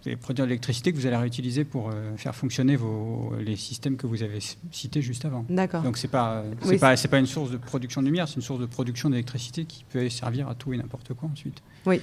[0.08, 3.98] Ben, produire de l'électricité que vous allez réutiliser pour euh, faire fonctionner vos, les systèmes
[3.98, 4.40] que vous avez
[4.72, 5.46] cités juste avant.
[5.50, 5.82] D'accord.
[5.82, 8.42] Donc c'est pas c'est pas c'est pas une source de production de lumière, c'est une
[8.42, 11.62] source de production d'électricité qui peut servir à tout et n'importe quoi ensuite.
[11.86, 12.00] Oui.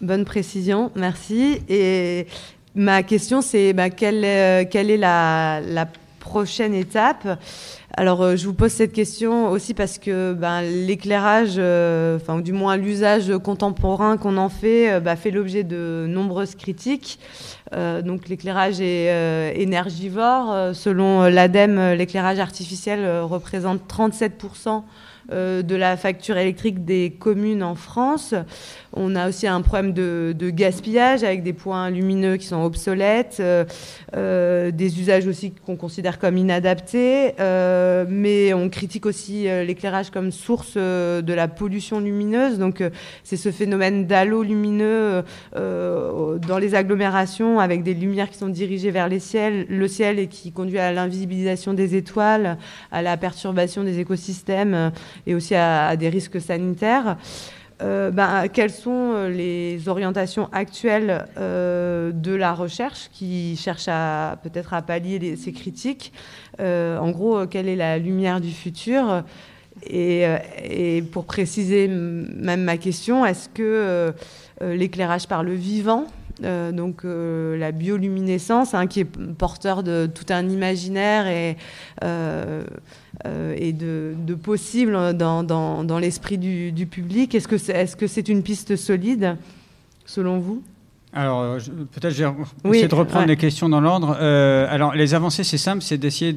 [0.00, 1.60] Bonne précision, merci.
[1.68, 2.26] Et
[2.74, 7.38] ma question c'est bah, quelle, euh, quelle est la, la prochaine étape?
[7.94, 12.52] Alors, euh, je vous pose cette question aussi parce que ben, l'éclairage, euh, ou du
[12.52, 17.18] moins l'usage contemporain qu'on en fait, euh, bah, fait l'objet de nombreuses critiques.
[17.72, 20.74] donc, l'éclairage est énergivore.
[20.74, 24.30] selon l'ADEME, l'éclairage artificiel représente 37%
[24.68, 24.80] euh,
[25.30, 28.34] de la facture électrique des communes en France.
[28.94, 33.64] On a aussi un problème de, gaspillage avec des points lumineux qui sont obsolètes, euh,
[34.16, 40.76] euh, des usages aussi qu'on considère comme inadaptés, mais on critique aussi l'éclairage comme source
[40.76, 42.58] de la pollution lumineuse.
[42.58, 42.82] Donc
[43.24, 45.22] c'est ce phénomène d'halo lumineux
[45.54, 50.78] dans les agglomérations avec des lumières qui sont dirigées vers le ciel et qui conduit
[50.78, 52.58] à l'invisibilisation des étoiles,
[52.90, 54.92] à la perturbation des écosystèmes
[55.26, 57.16] et aussi à, des risques sanitaires.
[57.80, 64.36] Euh, ben, quelles sont euh, les orientations actuelles euh, de la recherche qui cherche à
[64.42, 66.12] peut-être à pallier ces critiques?
[66.60, 69.22] En gros, quelle est la lumière du futur?
[69.86, 70.24] Et,
[70.64, 74.12] et, pour préciser même ma question, est-ce que
[74.60, 76.06] l'éclairage par le vivant
[76.44, 81.56] euh, donc euh, la bioluminescence, hein, qui est porteur de tout un imaginaire et,
[82.04, 82.62] euh,
[83.56, 87.34] et de, de possible dans, dans, l'esprit du, du, public.
[87.34, 89.36] Est-ce que c'est est -ce c'est une piste solide,
[90.06, 90.62] selon vous?
[91.14, 91.56] Alors,
[91.92, 92.30] peut-être je vais
[92.64, 94.10] essayer de reprendre les questions dans l'ordre.
[94.70, 96.32] alors, les avancées, c'est simple, c'est d'essayer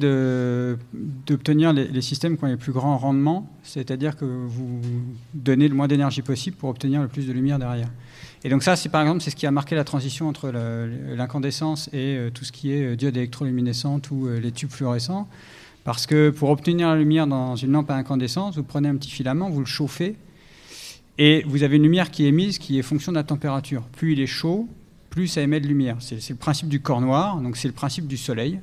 [1.26, 4.80] d'obtenir les, les, systèmes qui ont les plus grands rendements, c'est-à-dire que vous
[5.34, 7.90] donnez le moins d'énergie possible pour obtenir le plus de lumière derrière.
[8.44, 10.52] Et donc ça, c'est par exemple, c'est ce qui a marqué la transition entre
[11.14, 15.28] l'incandescence et euh, tout ce qui est euh, diode électroluminescente ou euh, les tubes fluorescents.
[15.84, 19.10] Parce que pour obtenir la lumière dans une lampe à incandescence, vous prenez un petit
[19.10, 20.16] filament, vous le chauffez,
[21.18, 23.82] et vous avez une lumière qui est émise qui est fonction de la température.
[23.92, 24.68] Plus il est chaud,
[25.10, 25.96] plus ça émet de lumière.
[26.00, 28.60] C'est le principe du corps noir, donc c'est le principe du soleil.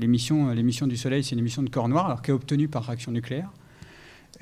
[0.00, 3.12] L'émission du soleil, c'est une émission de corps noir, alors qui est obtenue par réaction
[3.12, 3.50] nucléaire.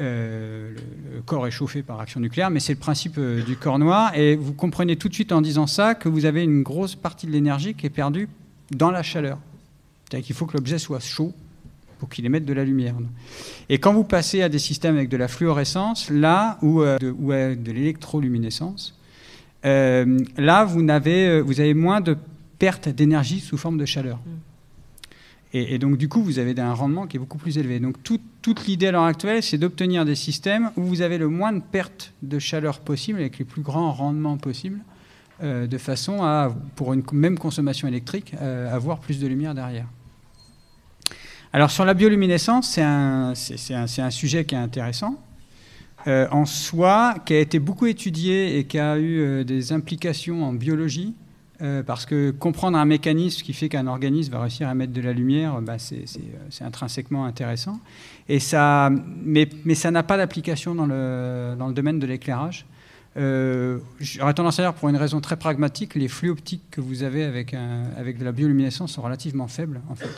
[0.01, 0.75] Euh,
[1.15, 4.17] le, corps est chauffé par action nucléaire, mais c'est le principe euh, du corps noir.
[4.17, 7.27] Et vous comprenez tout de suite en disant ça que vous avez une grosse partie
[7.27, 8.29] de l'énergie qui est perdue
[8.71, 9.39] dans la chaleur.
[10.05, 11.33] C'est-à-dire qu'il faut que l'objet soit chaud
[11.99, 12.95] pour qu'il émette de la lumière.
[13.69, 17.11] Et quand vous passez à des systèmes avec de la fluorescence, là, ou, euh, de,
[17.11, 18.99] ou de l'électroluminescence,
[19.63, 22.17] là, vous avez, vous avez moins de
[22.59, 24.19] perte d'énergie sous forme de chaleur.
[25.55, 27.79] Et, donc, du coup, vous avez un rendement qui est beaucoup plus élevé.
[27.79, 31.53] Donc, toute l'idée à l'heure actuelle, c'est d'obtenir des systèmes où vous avez le moins
[31.53, 34.81] de pertes de chaleur possible, avec les plus grands rendements possibles,
[35.43, 39.87] euh, de façon à, pour une même consommation électrique, euh, avoir plus de lumière derrière.
[41.53, 45.23] Alors, sur la bioluminescence, c'est un, un, sujet qui est intéressant.
[46.07, 50.55] Euh, en soi, qui a été beaucoup étudié et qui a eu des implications en
[50.55, 51.15] biologie,
[51.63, 55.01] euh, parce que comprendre un mécanisme qui fait qu'un organisme va réussir à mettre de
[55.01, 56.05] la lumière, bah, c'est
[56.65, 57.79] intrinsèquement intéressant.
[58.29, 58.91] Et ça,
[59.25, 62.67] mais, mais ça n'a pas d'application dans le, dans le domaine de l'éclairage.
[63.17, 67.03] Euh, J'aurais tendance à dire, pour une raison très pragmatique, les flux optiques que vous
[67.03, 70.11] avez avec, un, avec de la bioluminescence sont relativement faibles, en fait.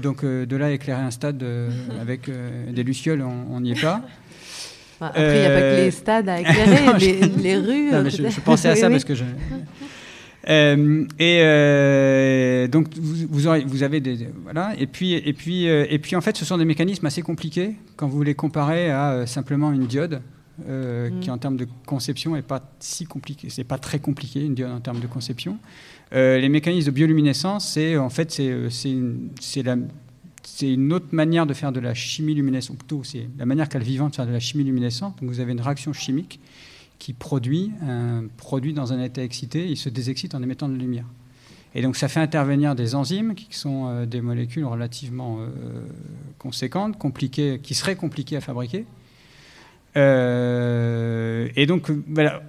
[0.00, 1.70] Donc, euh, de là éclairer un stade euh,
[2.00, 2.28] avec
[2.70, 4.00] des lucioles, on n'y est pas.
[5.00, 6.98] Après, il n'y a pas que les stades à éclairer,
[7.36, 7.90] les, rues.
[8.10, 9.24] je, je, pensais à ça parce que je,
[10.48, 15.68] euh, et euh, donc vous, vous, aurez, vous, avez des voilà et puis et puis
[15.68, 18.90] euh, et puis en fait ce sont des mécanismes assez compliqués quand vous les comparez
[18.90, 20.20] à simplement une diode
[20.56, 21.18] Mm.
[21.18, 23.48] qui en termes de conception est pas si compliqué.
[23.50, 25.58] C'est pas très compliqué une diode en termes de conception.
[26.12, 29.74] Les mécanismes de bioluminescence, c'est en fait c'est c'est une, c'est la-
[30.44, 32.78] c'est une autre manière de faire de la chimie luminescente.
[32.78, 35.18] Plutôt, c'est la manière qu'a le vivant de faire de la chimie luminescente.
[35.20, 36.38] Donc vous avez une réaction chimique
[36.98, 40.80] qui produit un produit dans un état excité, il se désexcite en émettant de la
[40.80, 41.06] lumière.
[41.74, 45.48] Et donc ça fait intervenir des enzymes qui sont euh, des molécules relativement euh,
[46.38, 48.86] conséquentes, compliquées, qui seraient compliquées à fabriquer.
[49.96, 52.42] Euh, et donc euh, voilà,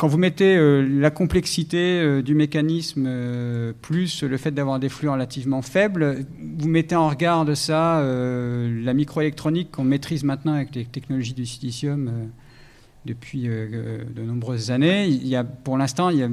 [0.00, 4.88] quand vous mettez euh, la complexité euh, du mécanisme euh, plus le fait d'avoir des
[4.88, 6.24] flux relativement faibles,
[6.58, 11.34] vous mettez en regard de ça euh, la microélectronique qu'on maîtrise maintenant avec les technologies
[11.34, 12.24] du silicium euh,
[13.06, 15.06] depuis euh, euh, de nombreuses années.
[15.08, 16.28] Il y a, pour l'instant, euh,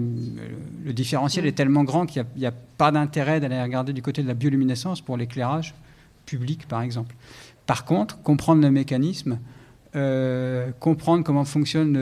[0.86, 4.28] le différentiel est tellement grand qu'il n'y a, pas d'intérêt d'aller regarder du côté de
[4.28, 5.74] la bioluminescence pour l'éclairage
[6.26, 7.15] public, par exemple.
[7.65, 9.39] Par contre, comprendre le mécanisme,
[9.95, 11.97] euh, comprendre comment fonctionne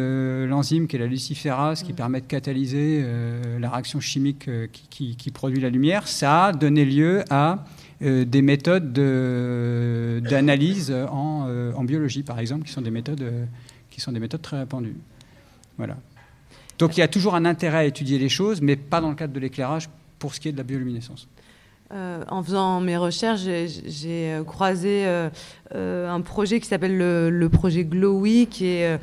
[0.45, 5.15] l'enzyme qui est la luciférase, qui permet de catalyser euh, la réaction chimique qui, qui-
[5.15, 7.63] qui produit la lumière, ça a donné lieu à
[8.01, 13.45] des méthodes de- d'analyse en, euh, en biologie, par exemple, qui sont des méthodes, euh,
[13.89, 14.95] qui sont des méthodes très répandues.
[15.77, 15.97] Voilà.
[16.77, 19.15] Donc il y a toujours un intérêt à étudier les choses, mais pas dans le
[19.15, 19.89] cadre de l'éclairage
[20.19, 21.27] pour ce qui est de la bioluminescence.
[21.93, 25.29] Euh, en faisant mes recherches, j'ai- euh, croisé euh,
[26.09, 28.99] un projet qui s'appelle le, projet Glowy, qui est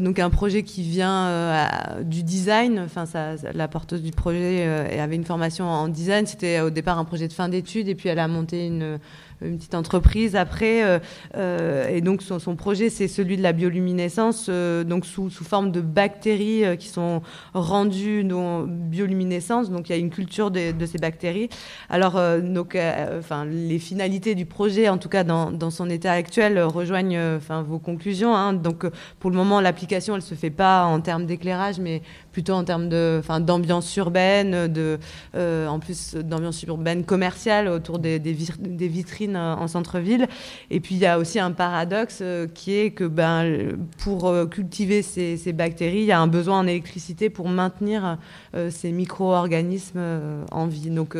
[0.00, 1.68] donc un projet qui vient
[2.02, 2.80] du design.
[2.84, 4.64] Enfin, ça, la porteuse du projet
[4.98, 6.26] avait une formation en design.
[6.26, 8.98] C'était au départ un projet de fin d'études, et puis elle a monté une,
[9.40, 10.84] une petite entreprise après.
[10.84, 10.98] euh,
[11.36, 15.70] euh, et donc son, projet, c'est celui de la bioluminescence, euh, donc sous, sous forme
[15.72, 17.22] de bactéries euh, qui sont
[17.54, 19.70] rendues non bioluminescence.
[19.70, 21.48] Donc il y a une culture de, ces bactéries.
[21.90, 25.90] Alors, euh, donc, euh, enfin, les finalités du projet, en tout cas dans, dans son
[25.90, 28.34] état actuel, euh, rejoignent euh, enfin, vos conclusions.
[28.34, 28.52] hein.
[28.52, 32.02] Donc, euh, pour le moment, l'application, elle se fait pas en termes d'éclairage, mais
[32.36, 34.98] plutôt en termes de, enfin, d'ambiance urbaine, de,
[35.34, 40.28] euh, en plus d'ambiance urbaine commerciale autour des, des, vir- des vitrines euh, en centre-ville.
[40.70, 44.44] Et puis, il y a aussi un paradoxe euh, qui est que, ben, pour euh,
[44.44, 48.18] cultiver ces, ces bactéries, il y a un besoin en électricité pour maintenir
[48.54, 50.90] euh, ces micro-organismes euh, en vie.
[50.90, 51.14] Donc,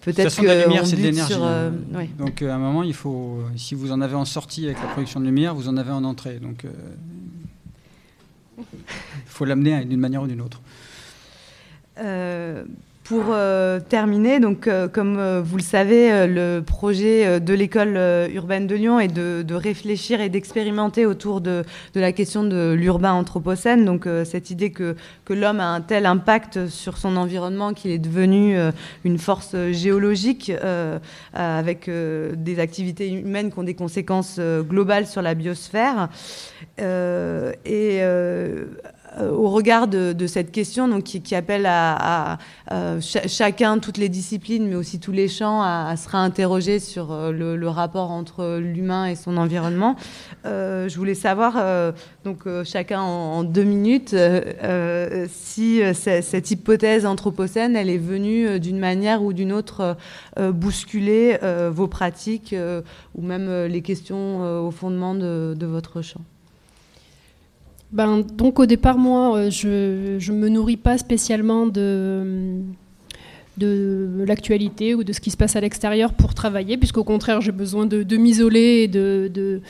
[0.00, 1.34] peut-être façon, la que lumière, c'est de l'énergie.
[1.34, 1.98] sur, euh, hein.
[1.98, 2.08] ouais.
[2.18, 4.86] Donc, euh, à un moment, il faut, si vous en avez en sortie avec la
[4.86, 6.38] production de lumière, vous en avez en entrée.
[6.38, 6.70] Donc, euh,
[9.34, 10.60] faut l'amener d'une manière ou d'une autre.
[11.98, 12.64] Euh,
[13.04, 17.98] pour euh, terminer, donc, euh, comme vous le savez, le projet de l'école
[18.32, 21.64] urbaine de Lyon est de, réfléchir et d'expérimenter autour de,
[21.94, 23.84] la question de l'urbain anthropocène.
[23.84, 27.98] Donc, cette idée que, que l'homme a un tel impact sur son environnement qu'il est
[27.98, 28.56] devenu
[29.04, 30.50] une force géologique
[31.34, 36.08] avec des activités humaines qui ont des conséquences globales sur la biosphère.
[36.78, 38.00] Et
[39.20, 42.38] au regard de, cette question donc, qui, appelle à,
[43.00, 47.30] cha- chacun, toutes les disciplines, mais aussi tous les champs, à, se réinterroger sur euh,
[47.32, 49.96] le, rapport entre l'humain et son environnement.
[50.44, 51.92] Euh, je voulais savoir, euh,
[52.24, 57.98] donc euh, chacun en, deux minutes, euh, euh, si euh, cette hypothèse anthropocène, elle est
[57.98, 59.94] venue euh, d'une manière ou d'une autre euh,
[60.38, 62.82] euh, bousculer euh, vos pratiques euh,
[63.14, 66.20] ou même euh, les questions euh, au fondement de, de votre champ.
[67.94, 72.60] Ben, donc au départ, moi, euh, je ne me nourris pas spécialement de,
[73.56, 77.86] l'actualité ou de ce qui se passe à l'extérieur pour travailler, puisqu'au contraire, j'ai besoin
[77.86, 79.62] de, m'isoler et de-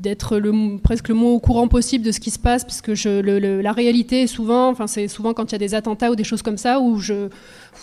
[0.00, 0.40] d'être
[0.82, 2.64] presque le moins au courant possible de ce qui se passe,
[3.04, 6.10] le- le- la réalité est souvent, enfin c'est souvent quand il y a des attentats
[6.10, 6.98] ou des choses comme ça, où,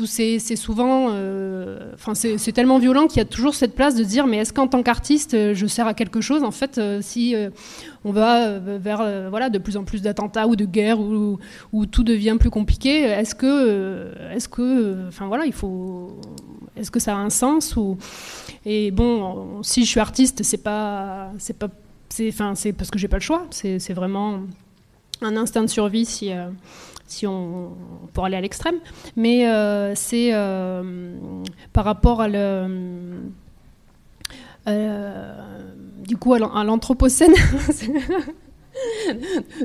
[0.06, 4.26] c'est, souvent, euh, enfin c'est, tellement violent qu'il y a toujours cette place de dire,
[4.26, 6.44] mais est-ce qu'en tant qu'artiste, je sers à quelque chose?
[6.44, 7.50] En fait, euh, si euh,
[8.04, 11.38] on va vers voilà, de plus en plus d'attentats ou de guerres où,
[11.72, 16.20] où tout devient plus compliqué, est-ce que, est-ce que, enfin voilà, il faut,
[16.76, 17.98] est-ce que ça a un sens ou
[18.66, 21.70] et bon, si je suis artiste, c'est pas, c'est pas,
[22.10, 23.46] c'est, parce que j'ai pas le choix.
[23.52, 24.42] C'est, vraiment
[25.22, 26.32] un instinct de survie si.
[26.32, 26.50] euh,
[27.24, 27.72] on,
[28.14, 28.76] pour aller à l'extrême,
[29.16, 31.14] mais euh, c'est euh,
[31.74, 33.22] par rapport à le,
[36.00, 37.34] du coup à l'anthropocène.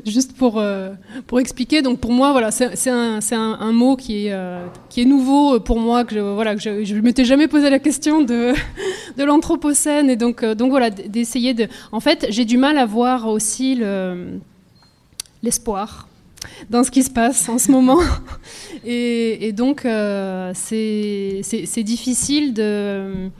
[0.06, 0.92] Juste pour, euh,
[1.26, 5.04] pour expliquer, donc pour moi, voilà, c'est un, un, mot qui est, euh, qui est
[5.04, 8.52] nouveau pour moi, que je voilà, que je ne m'étais jamais posé la question de,
[9.16, 11.68] de l'anthropocène, et donc, euh, donc voilà, d'essayer de...
[11.92, 14.38] En fait, j'ai du mal à voir aussi le-
[15.42, 16.08] l'espoir
[16.70, 18.00] dans ce qui se passe en ce moment.
[18.84, 23.30] Et, et donc, euh, c'est difficile de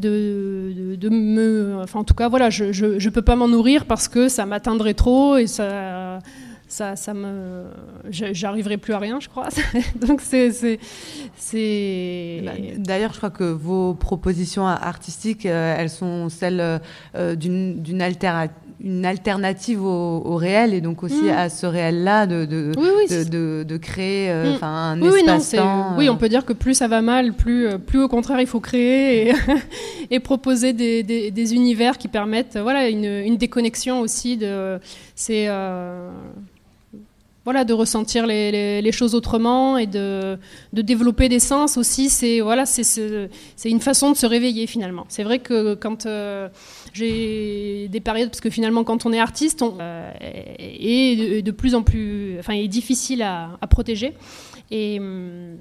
[0.00, 4.08] de, de, me, enfin en tout cas voilà, je je, peux pas m'en nourrir parce
[4.08, 6.18] que ça m'atteindrait trop et ça
[6.70, 7.64] ça, ça me,
[8.10, 9.48] j'arriverai plus à rien, je crois.
[10.06, 10.78] Donc c'est,
[12.44, 16.80] bah, D'ailleurs, je crois que vos propositions artistiques, euh, elles sont celles
[17.16, 18.00] euh, d'une, d'une
[18.82, 21.30] une alternative au, réel et donc aussi mm.
[21.30, 22.72] à ce réel-là de, de,
[23.28, 24.64] de, de, créer euh, mm.
[24.64, 25.96] un espace-temps.
[25.98, 28.60] Oui, on peut dire que plus ça va mal, plus, plus au contraire il faut
[28.60, 29.34] créer et,
[30.10, 34.36] et proposer des, des, des, univers qui permettent voilà, une, une déconnexion aussi.
[34.36, 34.78] De,
[35.14, 35.48] c'est
[37.44, 40.38] voilà, de ressentir les, choses autrement et de,
[40.72, 42.10] développer des sens aussi.
[42.10, 42.64] C'est voilà,
[43.64, 45.06] une façon de se réveiller finalement.
[45.08, 46.48] C'est vrai que quand euh,
[46.92, 51.74] j'ai des périodes, parce que finalement quand on est artiste, on euh, est de, plus
[51.74, 54.14] en plus, enfin, est difficile à, protéger.
[54.72, 55.56] Hum,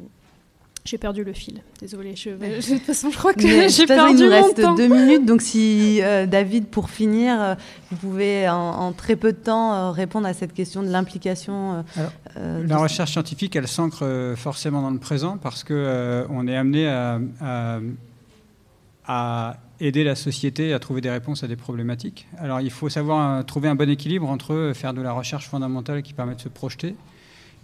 [0.89, 1.61] j'ai perdu le fil.
[1.79, 2.15] Désolée.
[2.15, 5.25] Je, de toute façon, je crois que j'ai perdu Il nous reste deux minutes.
[5.25, 7.55] Donc, si euh, David, pour finir, euh,
[7.91, 11.85] vous pouvez en, très peu de temps euh, répondre à cette question de l'implication.
[12.35, 17.19] la recherche scientifique, elle s'ancre forcément dans le présent parce que on est amené à,
[19.05, 22.27] à, aider la société à trouver des réponses à des problématiques.
[22.37, 26.13] Alors, il faut savoir trouver un bon équilibre entre faire de la recherche fondamentale qui
[26.13, 26.95] permet de se projeter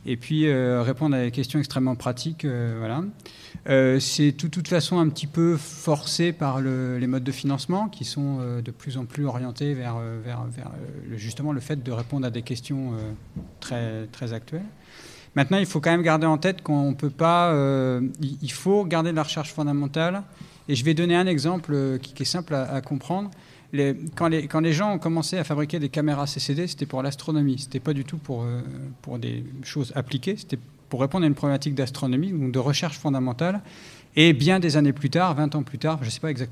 [0.06, 2.46] et puis euh, répondre à des questions extrêmement pratiques.
[2.46, 3.04] Euh, voilà.
[3.68, 8.06] Euh, c'est de toute façon un petit peu forcé par les modes de financement qui
[8.06, 9.98] sont de plus en plus orientés vers,
[11.16, 12.94] justement le fait de répondre à des questions
[13.60, 14.66] très, très actuelles.
[15.34, 17.52] Maintenant, il faut quand même garder en tête qu'on peut pas.
[18.22, 20.22] il faut garder la recherche fondamentale.
[20.68, 23.32] Et je vais donner un exemple qui, est simple à comprendre
[24.16, 27.60] quand, les, quand, les, gens ont commencé à fabriquer des caméras CCD, c'était pour l'astronomie.
[27.60, 28.62] C'était pas du tout pour, euh,
[29.02, 30.36] pour des choses appliquées.
[30.38, 30.60] C'était
[30.90, 33.62] pour répondre à une problématique d'astronomie, ou de recherche fondamentale.
[34.16, 36.44] Et bien des années plus tard, 20 ans plus tard, je ne sais pas exactement